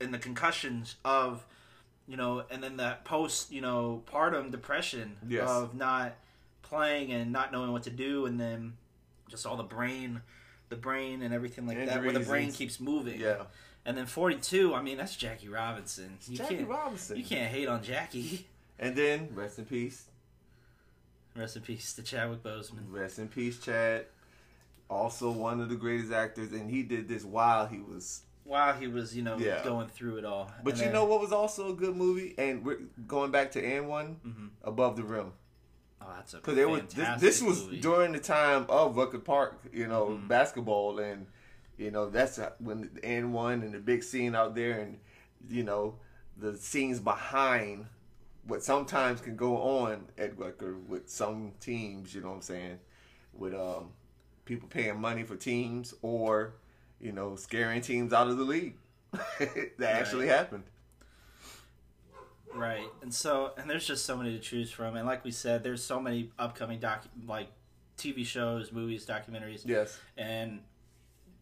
[0.00, 1.44] and the concussions of
[2.08, 5.48] you know and then that post you know partum depression Yes.
[5.48, 6.14] of not
[6.62, 8.74] playing and not knowing what to do and then
[9.28, 10.22] just all the brain
[10.70, 13.42] the brain and everything like that where the brain keeps moving Yeah.
[13.84, 17.16] and then 42 i mean that's jackie robinson you Jackie Robinson.
[17.18, 18.46] you can't hate on jackie
[18.78, 20.06] And then rest in peace.
[21.36, 22.84] Rest in peace to Chadwick Boseman.
[22.90, 24.06] Rest in peace, Chad.
[24.88, 28.22] Also one of the greatest actors, and he did this while he was.
[28.44, 29.64] While he was, you know, Yeah.
[29.64, 30.52] going through it all.
[30.62, 33.50] But And you then- know what was also a good movie, and we're going back
[33.52, 34.46] to AND1 Mm-hmm.
[34.62, 35.32] above the rim
[36.02, 37.62] oh, that's a because it was this, this was.
[37.62, 37.80] Mm-hmm.
[37.80, 41.26] during the time of Rucker Park, you know, basketball, and
[41.78, 44.98] you know that's when AND1 and the big scene out there, and
[45.48, 45.98] you know
[46.36, 47.86] the scenes behind
[48.46, 52.14] what sometimes can go on at Rucker with some teams.
[52.14, 52.78] You know what I'm saying?
[53.32, 53.90] With um
[54.44, 56.54] people paying money for teams or
[57.00, 58.76] you know scaring teams out of the league.
[59.78, 60.64] that actually happened.
[62.54, 62.88] right.
[63.02, 64.96] And so, and there's just so many to choose from.
[64.96, 67.48] And like we said, there's so many upcoming doc, like
[67.96, 69.62] TV shows, movies, documentaries.
[69.64, 69.98] Yes.
[70.16, 70.60] and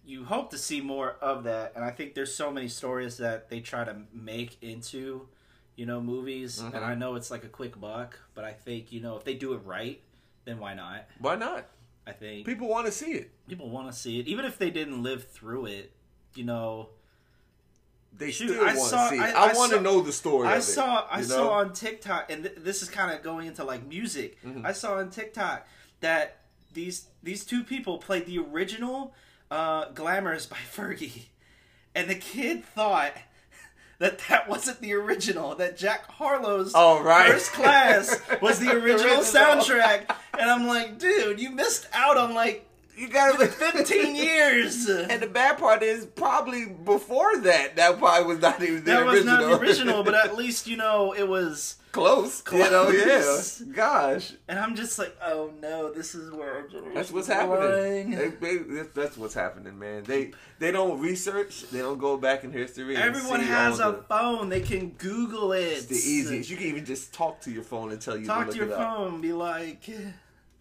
[0.05, 3.49] you hope to see more of that and i think there's so many stories that
[3.49, 5.29] they try to make into
[5.77, 6.77] you know movies Mm-hmm.
[6.77, 9.35] and i know it's like a quick buck but i think you know if they
[9.35, 10.01] do it right
[10.45, 11.67] then why not Why not?
[12.07, 13.31] i think People want to see it.
[13.49, 15.93] people want to see it even if they didn't live through it
[16.35, 16.89] you know
[18.15, 19.19] they Shoot, still want to see.
[19.19, 20.47] I- I, I want to know the story.
[20.47, 23.23] I of it, saw I you saw on TikTok, and th- this is kind of
[23.23, 24.37] going into like music.
[24.45, 24.67] Mhm.
[24.67, 25.67] I saw on TikTok
[26.01, 26.41] that
[26.75, 29.15] these these two people played the original
[29.51, 31.29] uh, "Glamorous" by Fergie,
[31.95, 33.13] and the kid thought
[34.03, 35.55] that that wasn't the original.
[35.55, 37.31] That Jack Harlow's Oh, right.
[37.33, 39.23] First Class was the original Original.
[39.23, 42.67] soundtrack, and I'm like, dude, you missed out on like
[42.97, 44.89] you gotta 15 years.
[44.89, 49.07] And the bad part is probably before that, that probably was not even the that
[49.07, 52.43] was not the original, but at least you know it was close.
[52.53, 53.61] You know, Close.
[53.67, 53.73] yeah.
[53.75, 58.11] Gosh, And I'm just like, oh no, this is where that's what's happening.
[58.13, 58.57] They, they,
[58.95, 60.05] that's- what's happening, man.
[60.05, 61.65] They they don't research.
[61.71, 62.97] They don't go back in history.
[62.97, 64.49] Everyone has a the- phone.
[64.49, 65.61] They can Google it.
[65.65, 66.51] It's the easiest.
[66.51, 68.69] You can even just talk to your phone and tell you Talk to to your
[68.69, 69.21] it phone.
[69.21, 69.89] Be like,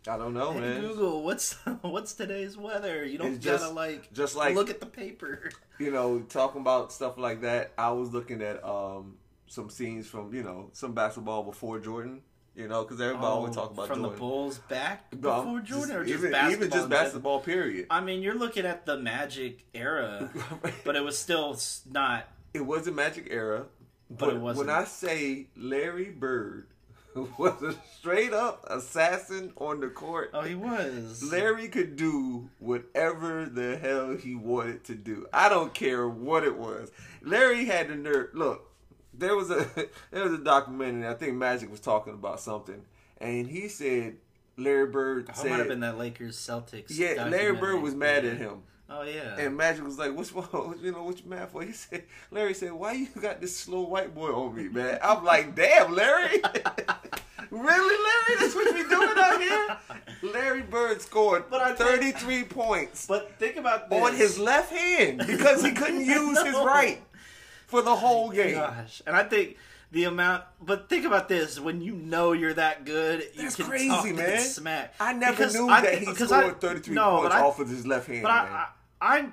[0.08, 0.82] I don't know, hey, man.
[0.82, 3.06] Google, what's what's today's weather?
[3.06, 5.52] You don't It's just- gotta like just like- look at the paper.
[5.80, 10.34] you know, talking about stuff like that, I was looking at um, some scenes from
[10.34, 12.22] you know some basketball before Jordan.
[12.54, 14.14] You know, because everybody always Oh, talk about from Jordan.
[14.14, 16.66] the Bulls back No, before Jordan, just- or just even, basketball?
[16.68, 17.40] even just basketball.
[17.40, 17.88] Period.
[17.90, 20.30] I mean, you're looking at the Magic era,
[20.84, 21.58] but it was still
[21.90, 22.28] not.
[22.54, 23.68] It was a magic era,
[24.10, 24.68] But but, it wasn't.
[24.68, 26.68] when I say Larry Bird
[27.38, 31.24] was a straight up assassin on the court, Oh, he was.
[31.24, 35.28] Larry could do whatever the hell he wanted to do.
[35.34, 36.92] I don't care what it was.
[37.22, 38.30] Larry had the nerve.
[38.34, 38.70] Look,
[39.14, 39.68] there was a
[40.12, 41.08] there was a documentary.
[41.08, 42.82] I think Magic was talking about something,
[43.20, 44.16] and he said
[44.58, 46.86] Larry Bird Oh, it might have been that Lakers Celtics.
[46.90, 49.38] "Yeah, Larry Bird was mad at him." Oh yeah.
[49.38, 50.76] And Magic was like, "What's wrong?
[50.84, 53.82] You know what you mad for?" He said, "Larry said, why you got this slow
[53.84, 56.42] white boy on me, man?" I'm like, "Damn, Larry,
[57.50, 58.40] really, Larry?
[58.40, 59.78] That's what you doing out here?"
[60.34, 64.04] Larry Bird scored But I think- 33 points but think about this.
[64.04, 67.02] on his left hand because he couldn't use his right
[67.68, 68.56] for the whole game.
[68.56, 69.58] Gosh, and I think
[69.92, 70.44] the amount.
[70.62, 74.16] But think about this: when you know you're that good, you That's can crazy, talk
[74.16, 74.40] man.
[74.42, 74.94] smack.
[75.00, 77.70] I never Because knew I- that he scored I- 33 no, points I- off of
[77.70, 78.24] his left hand.
[78.24, 78.66] But man.
[79.02, 79.28] I,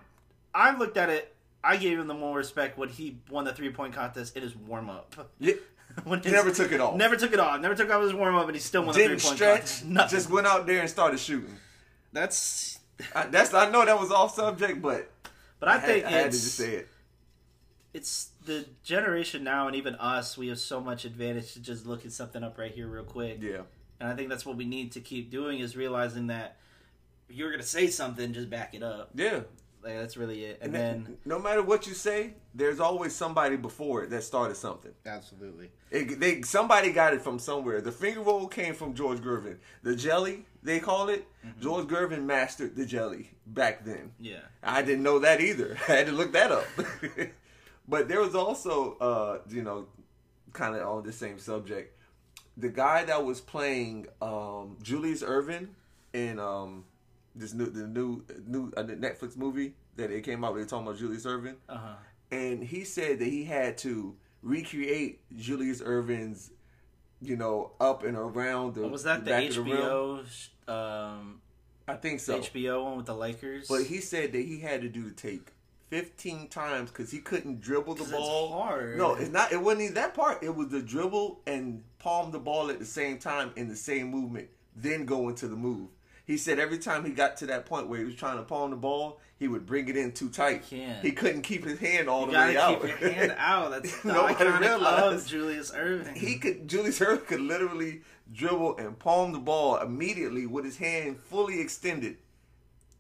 [0.55, 1.35] I, looked at it.
[1.63, 4.57] I gave him the more respect when he won the three point contest in his
[4.57, 5.15] warm up.
[5.39, 5.55] Yeah.
[6.05, 6.97] when He never took it off.
[6.97, 7.61] Never took it off.
[7.61, 9.59] Never took off his warm up, and he still won the three Didn't point stretch.
[9.59, 9.85] contest.
[9.87, 10.17] Nothing.
[10.17, 11.57] Just went out there and started shooting.
[12.13, 12.79] That's.
[13.15, 15.11] I, that's I know that was off subject, but
[15.61, 16.89] But I, I, had, think I had to just say it.
[17.95, 20.37] it's the generation now, and even us.
[20.37, 23.39] We have so much advantage to just looking something up right here, real quick.
[23.41, 23.63] Yeah.
[24.01, 26.57] And I think that's what we need to keep doing is realizing that
[27.29, 29.11] if you're gonna say something, just back it up.
[29.15, 29.41] Yeah.
[29.83, 30.59] Like that's really it.
[30.61, 34.25] And, And then then, no matter what you say, there's always somebody before it that
[34.25, 34.93] started something.
[35.07, 35.71] absolutely.
[35.91, 37.81] It, they somebody got it from somewhere.
[37.81, 39.59] The finger roll came from George Gervin.
[39.83, 41.27] The jelly they call it.
[41.61, 44.13] George Gervin mastered the jelly back then.
[44.19, 44.41] Yeah.
[44.63, 45.79] I didn't know that either.
[45.89, 46.67] I had to look that up.
[47.89, 49.87] but there was also, uh, you know,
[50.53, 51.97] kind of on the same subject.
[52.57, 55.69] The guy that was playing um, Julius Erving
[56.13, 56.85] in um,
[57.39, 60.55] this new the new new uh, Netflix movie that it came out.
[60.55, 61.95] They were talking about Julius Erving, Uh huh.
[62.31, 66.51] and he said that he had to recreate Julius Erving's,
[67.21, 68.87] you know, up and around the.
[68.89, 69.49] Was that the rim.
[69.53, 70.27] HBO?
[70.29, 71.41] sh- um,
[71.87, 72.39] I think so.
[72.39, 73.67] HBO one with the Lakers.
[73.69, 75.53] But he said that he had to do the take
[75.91, 78.53] 15 times because he couldn't dribble the ball.
[78.53, 78.99] hard.
[78.99, 79.53] No, it's not.
[79.53, 80.43] It wasn't even that part.
[80.43, 84.09] It was the dribble and palm the ball at the same time in the same
[84.11, 85.89] movement, then go into the move.
[86.29, 88.71] He said every time he got to that point where he was trying to palm
[88.71, 90.63] the ball, he would bring it in too tight.
[90.65, 92.83] He couldn't keep his hand all you the way out.
[92.83, 93.71] keep your hand out.
[93.71, 95.27] That's the Nobody iconic.
[95.27, 96.15] Julius Erving.
[96.17, 101.19] He could Julius Erving could literally dribble and palm the ball immediately with his hand
[101.19, 102.19] fully extended,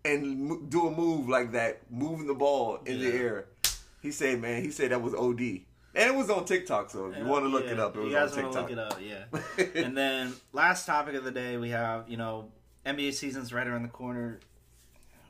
[0.04, 3.44] and do a move like that, moving the ball in the air.
[4.00, 5.40] He said, "Man, he said that was OD."
[5.94, 8.00] And it was on TikTok, so if you want to look Yeah, it up, it
[8.00, 8.54] was you guys on TikTok.
[8.54, 9.64] look it up, yeah.
[9.84, 12.50] and then last topic of the day, we have you know
[12.86, 14.40] NBA season's right around the corner.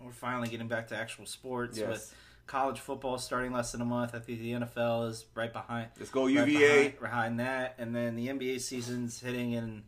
[0.05, 1.89] We're finally getting back to actual sports Yes.
[1.89, 2.15] with
[2.47, 4.15] college football starting less than a month.
[4.15, 5.89] I think the NFL is right behind.
[5.99, 6.69] Let's go right UVA.
[6.89, 9.83] behind, behind that, and then the NBA season's hitting in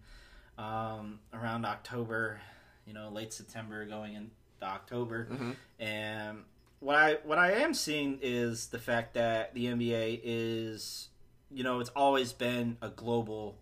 [0.58, 2.40] um, around October.
[2.86, 4.30] You know, late September going into
[4.62, 5.54] October, Mhm.
[5.78, 6.44] and
[6.80, 11.08] what I what I am seeing is the fact that the NBA is,
[11.52, 13.58] you know, it's always been a global,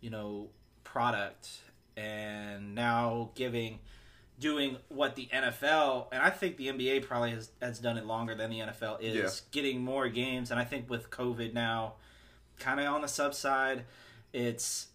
[0.00, 0.48] you know,
[0.82, 1.60] product,
[2.00, 3.78] and now giving,
[4.38, 8.34] doing what the NFL and I think the NBA probably has has done it longer
[8.34, 9.30] than the NFL is Yeah.
[9.52, 11.94] getting more games, and I think with COVID now,
[12.58, 13.84] kind of on the sub side,
[14.32, 14.88] it's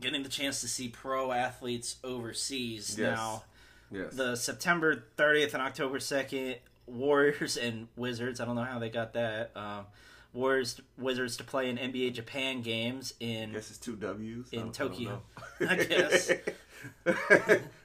[0.00, 3.16] getting the chance to see pro athletes overseas Yes.
[3.16, 3.44] now
[3.90, 4.14] Yes.
[4.14, 8.40] the September 30th and October 2nd Warriors and Wizards.
[8.40, 9.56] I don't know how they got that.
[9.56, 9.86] Um,
[10.34, 14.70] Warriors Wizards to play in NBA Japan games in guess it's two W's in I
[14.72, 15.22] Tokyo.
[15.60, 16.30] I guess.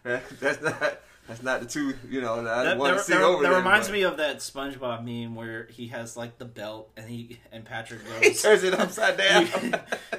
[0.04, 1.94] that's not that's not the two.
[2.10, 4.02] You know, I That, want that- to see that- over that there, reminds but- me
[4.04, 8.22] of that SpongeBob meme where he has like the belt and he and Patrick goes
[8.24, 9.48] He turns it upside down.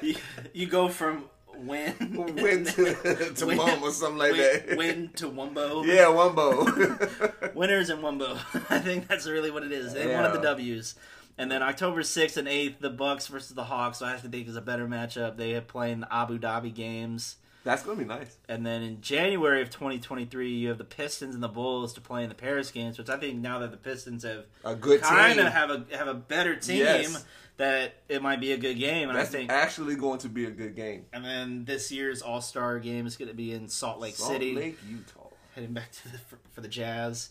[0.01, 0.15] you, you,
[0.53, 1.25] you go from
[1.57, 4.77] win Win to- to mum or something like win, that.
[4.77, 5.85] Win to Wumbo.
[5.85, 7.53] Yeah, Wumbo.
[7.53, 8.37] Winners and Wumbo.
[8.71, 9.93] I think that's really what it is.
[9.93, 10.95] They wanted the W's.
[11.41, 14.47] And then October 6th and 8th, the Bucks versus the Hawks, So I actually think
[14.47, 15.37] is a better matchup.
[15.37, 17.37] They are playing the Abu Dhabi games.
[17.63, 18.37] That's gonna be nice.
[18.49, 22.23] And then in January of 2023, you have the Pistons and the Bulls to play
[22.23, 25.39] in the Paris games, which I think now that the Pistons have A good kind
[25.39, 27.23] of have a have a better team, Yes.
[27.57, 29.09] that it might be a good game.
[29.09, 31.05] And That's I think actually going to be a good game.
[31.13, 34.31] and then this year's All Star game is going to be in Salt Lake Salt
[34.31, 35.27] City, Lake, Utah.
[35.53, 37.29] heading back to the, for, for the Jazz,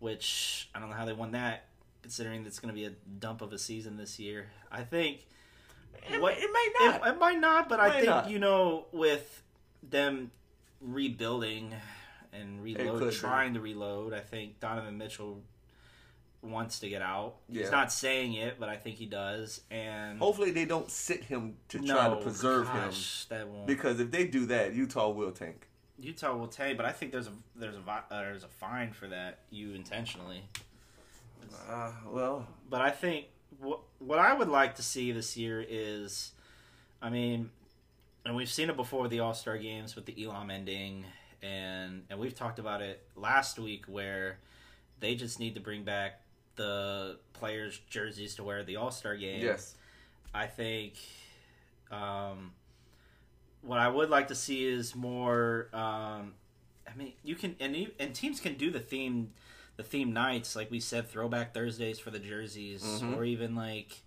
[0.00, 1.66] which I don't know how they won that,
[2.08, 4.46] considering it's going to be a dump of a season this year.
[4.72, 5.26] I think
[6.10, 7.06] It, what it may not.
[7.06, 8.30] it, it might not, but I think not.
[8.30, 9.42] you know with
[9.82, 10.30] them
[10.80, 11.74] rebuilding
[12.32, 13.14] and could reload, be.
[13.14, 15.42] trying to reload, I think Donovan Mitchell
[16.40, 17.34] wants to get out.
[17.46, 17.64] Yeah.
[17.64, 19.60] He's not saying it, but I think he does.
[19.70, 23.60] And Hopefully, they don't sit him to try to preserve gosh, that won't.
[23.60, 25.68] him because if they do that, Utah will tank.
[26.00, 29.08] Utah will take, but I think there's a there's a uh, there's a fine for
[29.08, 30.44] that you intentionally.
[31.68, 33.26] Uh, well, But I think
[33.60, 36.32] what what I would like to see this year is,
[37.02, 37.50] I mean,
[38.24, 41.04] and we've seen it before with the All Star games with the Elam ending,
[41.42, 44.38] and and we've talked about it last week where
[45.00, 46.20] they just need to bring back
[46.56, 49.40] the players' jerseys to wear the All Star game.
[49.42, 49.74] yes.
[50.34, 50.94] I think
[51.90, 52.52] um,
[53.62, 55.68] what I would like to see is more.
[55.72, 56.34] Um,
[56.86, 59.32] I mean, you can and you, and teams can do the theme
[59.78, 63.16] the theme nights like we said, throwback Thursdays for the jerseys, Mhm.
[63.16, 64.02] or even like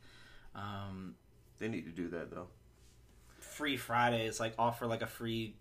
[0.53, 1.15] um,
[1.59, 2.47] They need to do that though.
[3.39, 5.55] free Fridays, like offer like a free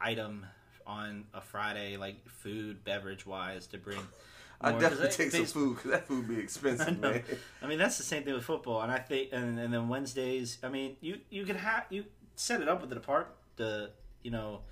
[0.00, 0.46] item
[0.86, 4.00] on a Friday, like food beverage wise, to bring.
[4.60, 7.10] I definitely take some food because that food be expensive, know.
[7.10, 7.22] man.
[7.60, 10.56] I mean, that's the same thing with football, and I think, and, and then Wednesdays.
[10.62, 12.06] I mean, you you can have you
[12.36, 13.90] set it up with the department, the
[14.22, 14.62] you know,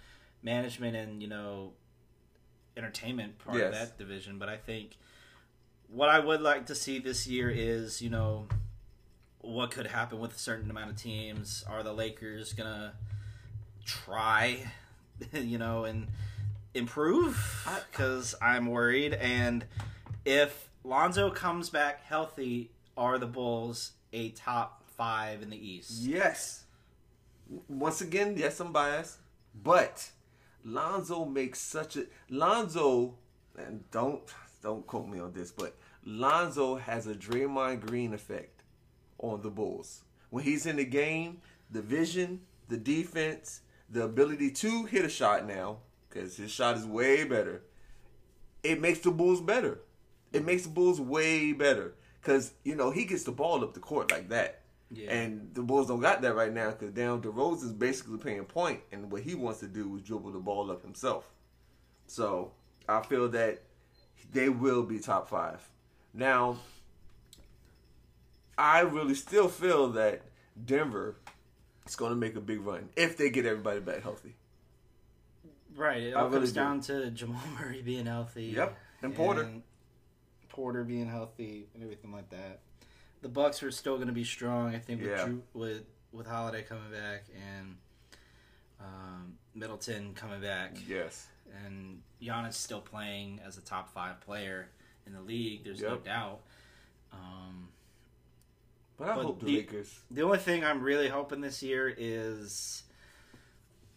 [0.42, 1.74] management and you know,
[2.76, 4.38] entertainment part of that division.
[4.38, 4.96] But I think
[5.88, 8.46] what I would like to see this year is you know,
[9.40, 11.64] what could happen with a certain amount of teams.
[11.68, 12.94] Are the Lakers gonna
[13.84, 14.70] try,
[15.32, 16.08] you know, and
[16.74, 17.66] improve?
[17.90, 19.64] Because I'm worried, and
[20.24, 26.02] if Lonzo comes back healthy, are the Bulls a top five in the East?
[26.02, 26.64] Yes.
[27.68, 29.18] Once again, yes, I'm biased,
[29.54, 30.10] but
[30.64, 33.14] Lonzo makes such a Lonzo,
[33.56, 34.22] and don't
[34.62, 38.62] don't quote me on this, but Lonzo has a Draymond Green effect
[39.18, 40.02] on the Bulls.
[40.30, 43.60] When he's in the game, the vision, the defense,
[43.90, 47.62] the ability to hit a shot now, because his shot is way better.
[48.62, 49.80] It makes the Bulls better.
[50.32, 53.80] It makes the Bulls way better because you know he gets the ball up the
[53.80, 54.62] court like that.
[54.94, 55.12] Yeah.
[55.12, 59.10] And the Bulls don't got that right now because down DeRozan's basically playing point, and
[59.10, 61.28] what he wants to do is dribble the ball up himself.
[62.06, 62.52] So
[62.88, 63.62] I feel that
[64.32, 65.66] they will be top five.
[66.12, 66.58] Now,
[68.56, 70.22] I really still feel that
[70.64, 71.16] Denver
[71.86, 74.34] is going to make a big run if they get everybody back healthy.
[75.76, 76.02] Right.
[76.04, 76.60] It I all really comes do.
[76.60, 78.46] down to Jamal Murray being healthy.
[78.46, 79.50] Yep, and Porter.
[80.48, 82.60] Porter being healthy and everything like that.
[83.24, 84.74] The Bucks are still going to be strong.
[84.74, 85.24] I think with Yeah.
[85.24, 87.76] Drew, with with Holiday coming back and
[88.78, 90.76] um, Middleton coming back.
[90.86, 91.26] Yes.
[91.64, 94.68] And Giannis still playing as a top five player
[95.06, 95.64] in the league.
[95.64, 96.40] There's no doubt.
[97.14, 97.68] Um,
[98.98, 100.00] But I But hope the, the- Lakers.
[100.10, 102.82] the only thing I'm really hoping this year is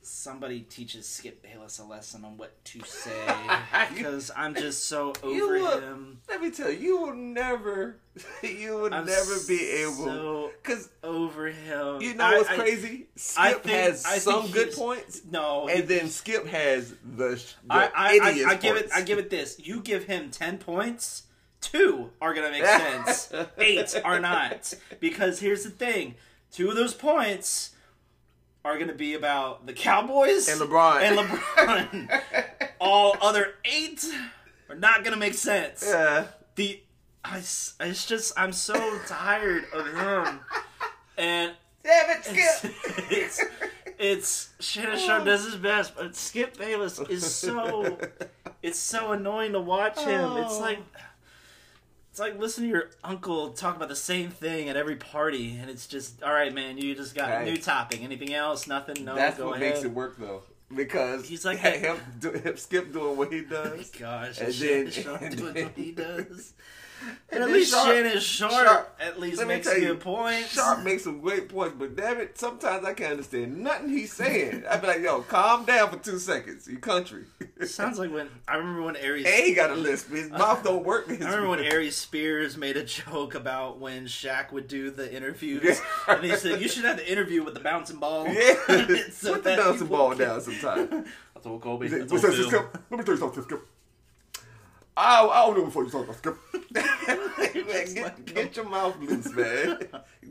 [0.07, 3.27] somebody teaches Skip Bayless a lesson on what to say
[3.93, 6.19] because I'm just so over will- him.
[6.29, 7.97] Let me tell you, you will never,
[8.43, 9.93] you will I'm never be able.
[9.93, 12.01] so Because over him.
[12.01, 13.07] you know I- what's I- crazy?
[13.37, 16.89] I Skip think- has I think some good points, No, and he- then Skip has
[17.03, 18.89] the, the I, I, I, I give it.
[18.93, 19.59] I give it this.
[19.59, 21.23] You give him ten points.
[21.59, 23.31] Two are gonna make sense.
[23.57, 26.15] Eight are not because here's the thing:
[26.51, 27.71] two of those points
[28.67, 31.01] are gonna be about the Cowboys And LeBron.
[31.01, 32.21] And LeBron.
[32.81, 34.05] All other eight
[34.69, 35.83] are not gonna make sense.
[35.87, 36.25] Yeah.
[36.55, 36.81] The
[37.23, 40.39] I, it's just I'm so tired of him.
[41.17, 41.53] And
[41.83, 42.73] Damn it, it's, Skip!
[43.09, 43.41] it's
[43.97, 45.25] it's Shannon Sharpe oh.
[45.25, 47.97] does his best, but Skip Bayless is so
[48.61, 50.37] it's so annoying to watch him.
[50.37, 50.59] It's Oh.
[50.59, 50.79] like
[52.17, 55.69] It's like listening to your uncle talk about the same thing at every party, and
[55.69, 58.03] it's just, all right, man, you just got a new topping.
[58.03, 58.65] Anything else?
[58.65, 59.05] Nothing?
[59.05, 59.73] No, That's what ahead.
[59.75, 60.41] makes it work though.
[60.75, 63.91] Because He's like him, do, him skip doing what he oh does.
[63.91, 64.85] Gosh, and then,
[65.35, 66.53] doing what he does.
[67.29, 70.53] And And at least Sharpe- Shannon Sharpe, Sharpe- at least makes you, good points.
[70.53, 74.63] Sharpe makes some great points, but damn it, sometimes I can't understand nothing he's saying.
[74.69, 77.25] I'd be like, yo, calm down for two seconds, you country.
[77.65, 79.25] Sounds like when I remember when Aries.
[79.25, 80.09] and he got a lisp.
[80.11, 81.05] His mouth don't work.
[81.09, 85.63] I remember when Aries Spears made a joke about when Shaq would do the interviews,
[85.63, 85.79] Yeah.
[86.15, 88.27] and he said you should have the interview with the bouncing ball.
[88.27, 88.53] Yeah,
[89.11, 91.05] So put the bouncing ball can- down sometime.
[91.33, 91.87] That's what Kobe.
[91.87, 92.49] That's What's what that, Phil.
[92.49, 92.77] Skip?
[92.89, 93.67] Let me tell you something, Skip.
[94.97, 96.37] I, I don't know before you talk about
[96.73, 99.79] man, get, get your mouth loose, man.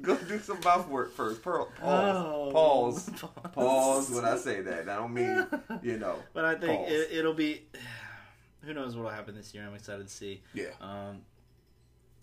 [0.03, 1.41] Go do some mouth work first.
[1.41, 2.17] Pearl, pause.
[2.17, 2.51] Oh.
[2.53, 3.11] Pause.
[3.53, 4.89] Pause when I say that.
[4.89, 5.47] I don't mean,
[5.83, 6.17] you know.
[6.33, 6.91] But I think pause.
[6.91, 7.62] it, it'll be.
[8.62, 9.64] Who knows what'll happen this year?
[9.64, 10.43] I'm excited to see.
[10.53, 10.71] Yeah.
[10.81, 11.21] Um,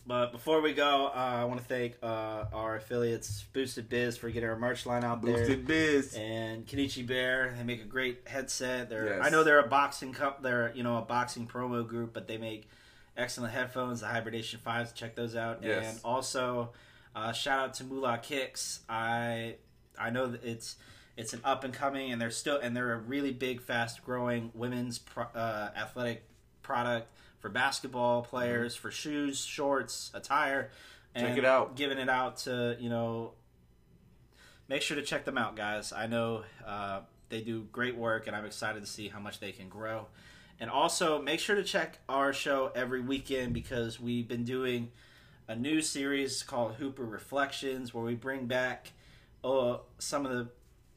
[0.06, 4.30] but before we go, uh, I want to thank uh, our affiliates, Boosted Biz, for
[4.30, 5.38] getting our merch line out there.
[5.38, 6.16] Boosted Biz.
[6.16, 7.54] and Kenichi Bear.
[7.58, 8.90] They make a great headset.
[8.90, 9.20] They're Yes.
[9.24, 10.44] I know they're a boxing cup.
[10.44, 12.68] They're you know a boxing promo group, but they make
[13.16, 14.02] excellent headphones.
[14.02, 14.92] The Hybridation Fives.
[14.92, 15.60] Check those out.
[15.64, 15.86] Yes.
[15.90, 16.72] And also,
[17.16, 18.82] uh, shout out to Moolah Kicks.
[18.90, 19.56] I
[19.98, 20.76] I know that it's
[21.16, 24.52] it's an up and coming, and they're still and they're a really big, fast growing
[24.54, 26.24] women's pro, uh, athletic
[26.62, 27.08] product
[27.44, 30.72] for basketball players, for shoes, shorts, attire.
[31.14, 31.76] Check and it out.
[31.76, 33.34] Giving it out to you know
[34.70, 35.92] make sure to check them out, guys.
[35.92, 39.52] I know uh, they do great work, and I'm excited to see how much they
[39.52, 40.08] can grow.
[40.58, 44.92] And also, make sure to check our show every weekend because we've been doing
[45.50, 48.94] a new series called Hooper Reflections, where we bring back
[49.44, 50.48] uh, some of the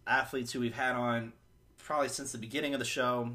[0.07, 1.32] athletes who we've had on
[1.76, 3.34] probably since the beginning of the show.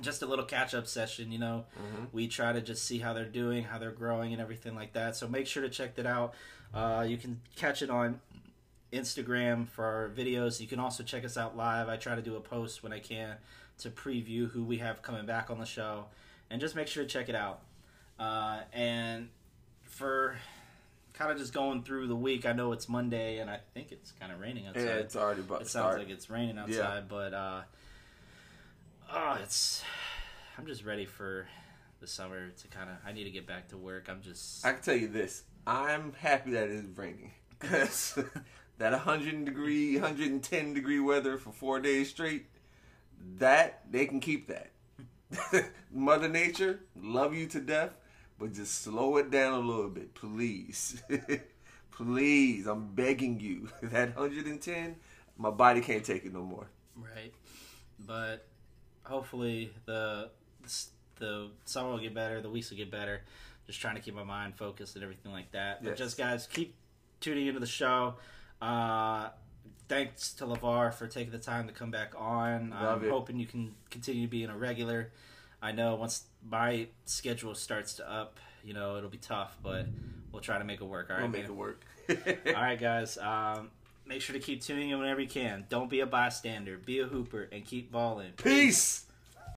[0.00, 1.64] Just a little catch up session, you know.
[2.12, 5.16] We try to just see how they're doing, how they're growing, and everything like that.
[5.16, 6.34] So make sure to check that out.
[6.74, 8.20] Uh, you can catch it on
[8.92, 10.60] Instagram for our videos.
[10.60, 11.88] You can also check us out live.
[11.88, 13.36] I try to do a post when I can
[13.78, 16.06] to preview who we have coming back on the show,
[16.50, 17.60] and just make sure to check it out.
[18.18, 19.28] Uh, and
[19.84, 20.36] for
[21.14, 24.12] kind of just going through the week, I know it's Monday, and I think it's
[24.20, 24.82] kind of raining outside.
[24.84, 25.98] Yeah, it's already about It sounds start.
[25.98, 27.00] like it's raining outside, Yeah.
[27.08, 27.60] but uh,
[29.12, 29.82] oh, it's.
[30.56, 31.46] I'm just ready for
[32.00, 32.96] the summer to kind of.
[33.06, 34.08] I need to get back to work.
[34.08, 34.64] I'm just.
[34.64, 35.44] I can tell you this.
[35.66, 37.32] I'm happy that it's raining.
[37.60, 38.16] Because
[38.78, 42.46] that 100 degree, 110 degree weather for four days straight,
[43.38, 44.70] that, they can keep that.
[45.92, 47.90] Mother Nature, love you to death,
[48.38, 51.02] but just slow it down a little bit, please.
[51.90, 53.68] please, I'm begging you.
[53.82, 54.94] That 110,
[55.36, 56.68] my body can't take it no more.
[56.94, 57.34] Right,
[57.98, 58.46] but
[59.08, 60.30] hopefully the
[61.18, 63.22] the summer will get better, the weeks will get better.
[63.66, 65.82] Just trying to keep my mind focused and everything like that.
[65.82, 65.98] But Yes.
[65.98, 66.74] just guys, keep
[67.20, 68.14] tuning into the show.
[68.62, 69.30] Uh,
[69.88, 72.70] thanks to Lavar for taking the time to come back on.
[72.70, 73.10] Love I'm it.
[73.10, 75.10] hoping you can continue being a regular.
[75.60, 79.86] I know once my schedule starts to up, you know it'll be tough, but
[80.32, 81.08] we'll try to make it work.
[81.10, 81.50] All right, We'll make man?
[81.50, 81.84] it work.
[82.56, 83.18] All right, guys.
[83.18, 83.70] Um,
[84.08, 85.66] make sure to keep tuning in whenever you can.
[85.68, 86.78] Don't be a bystander.
[86.78, 88.32] Be a hooper and keep balling.
[88.36, 89.04] Peace.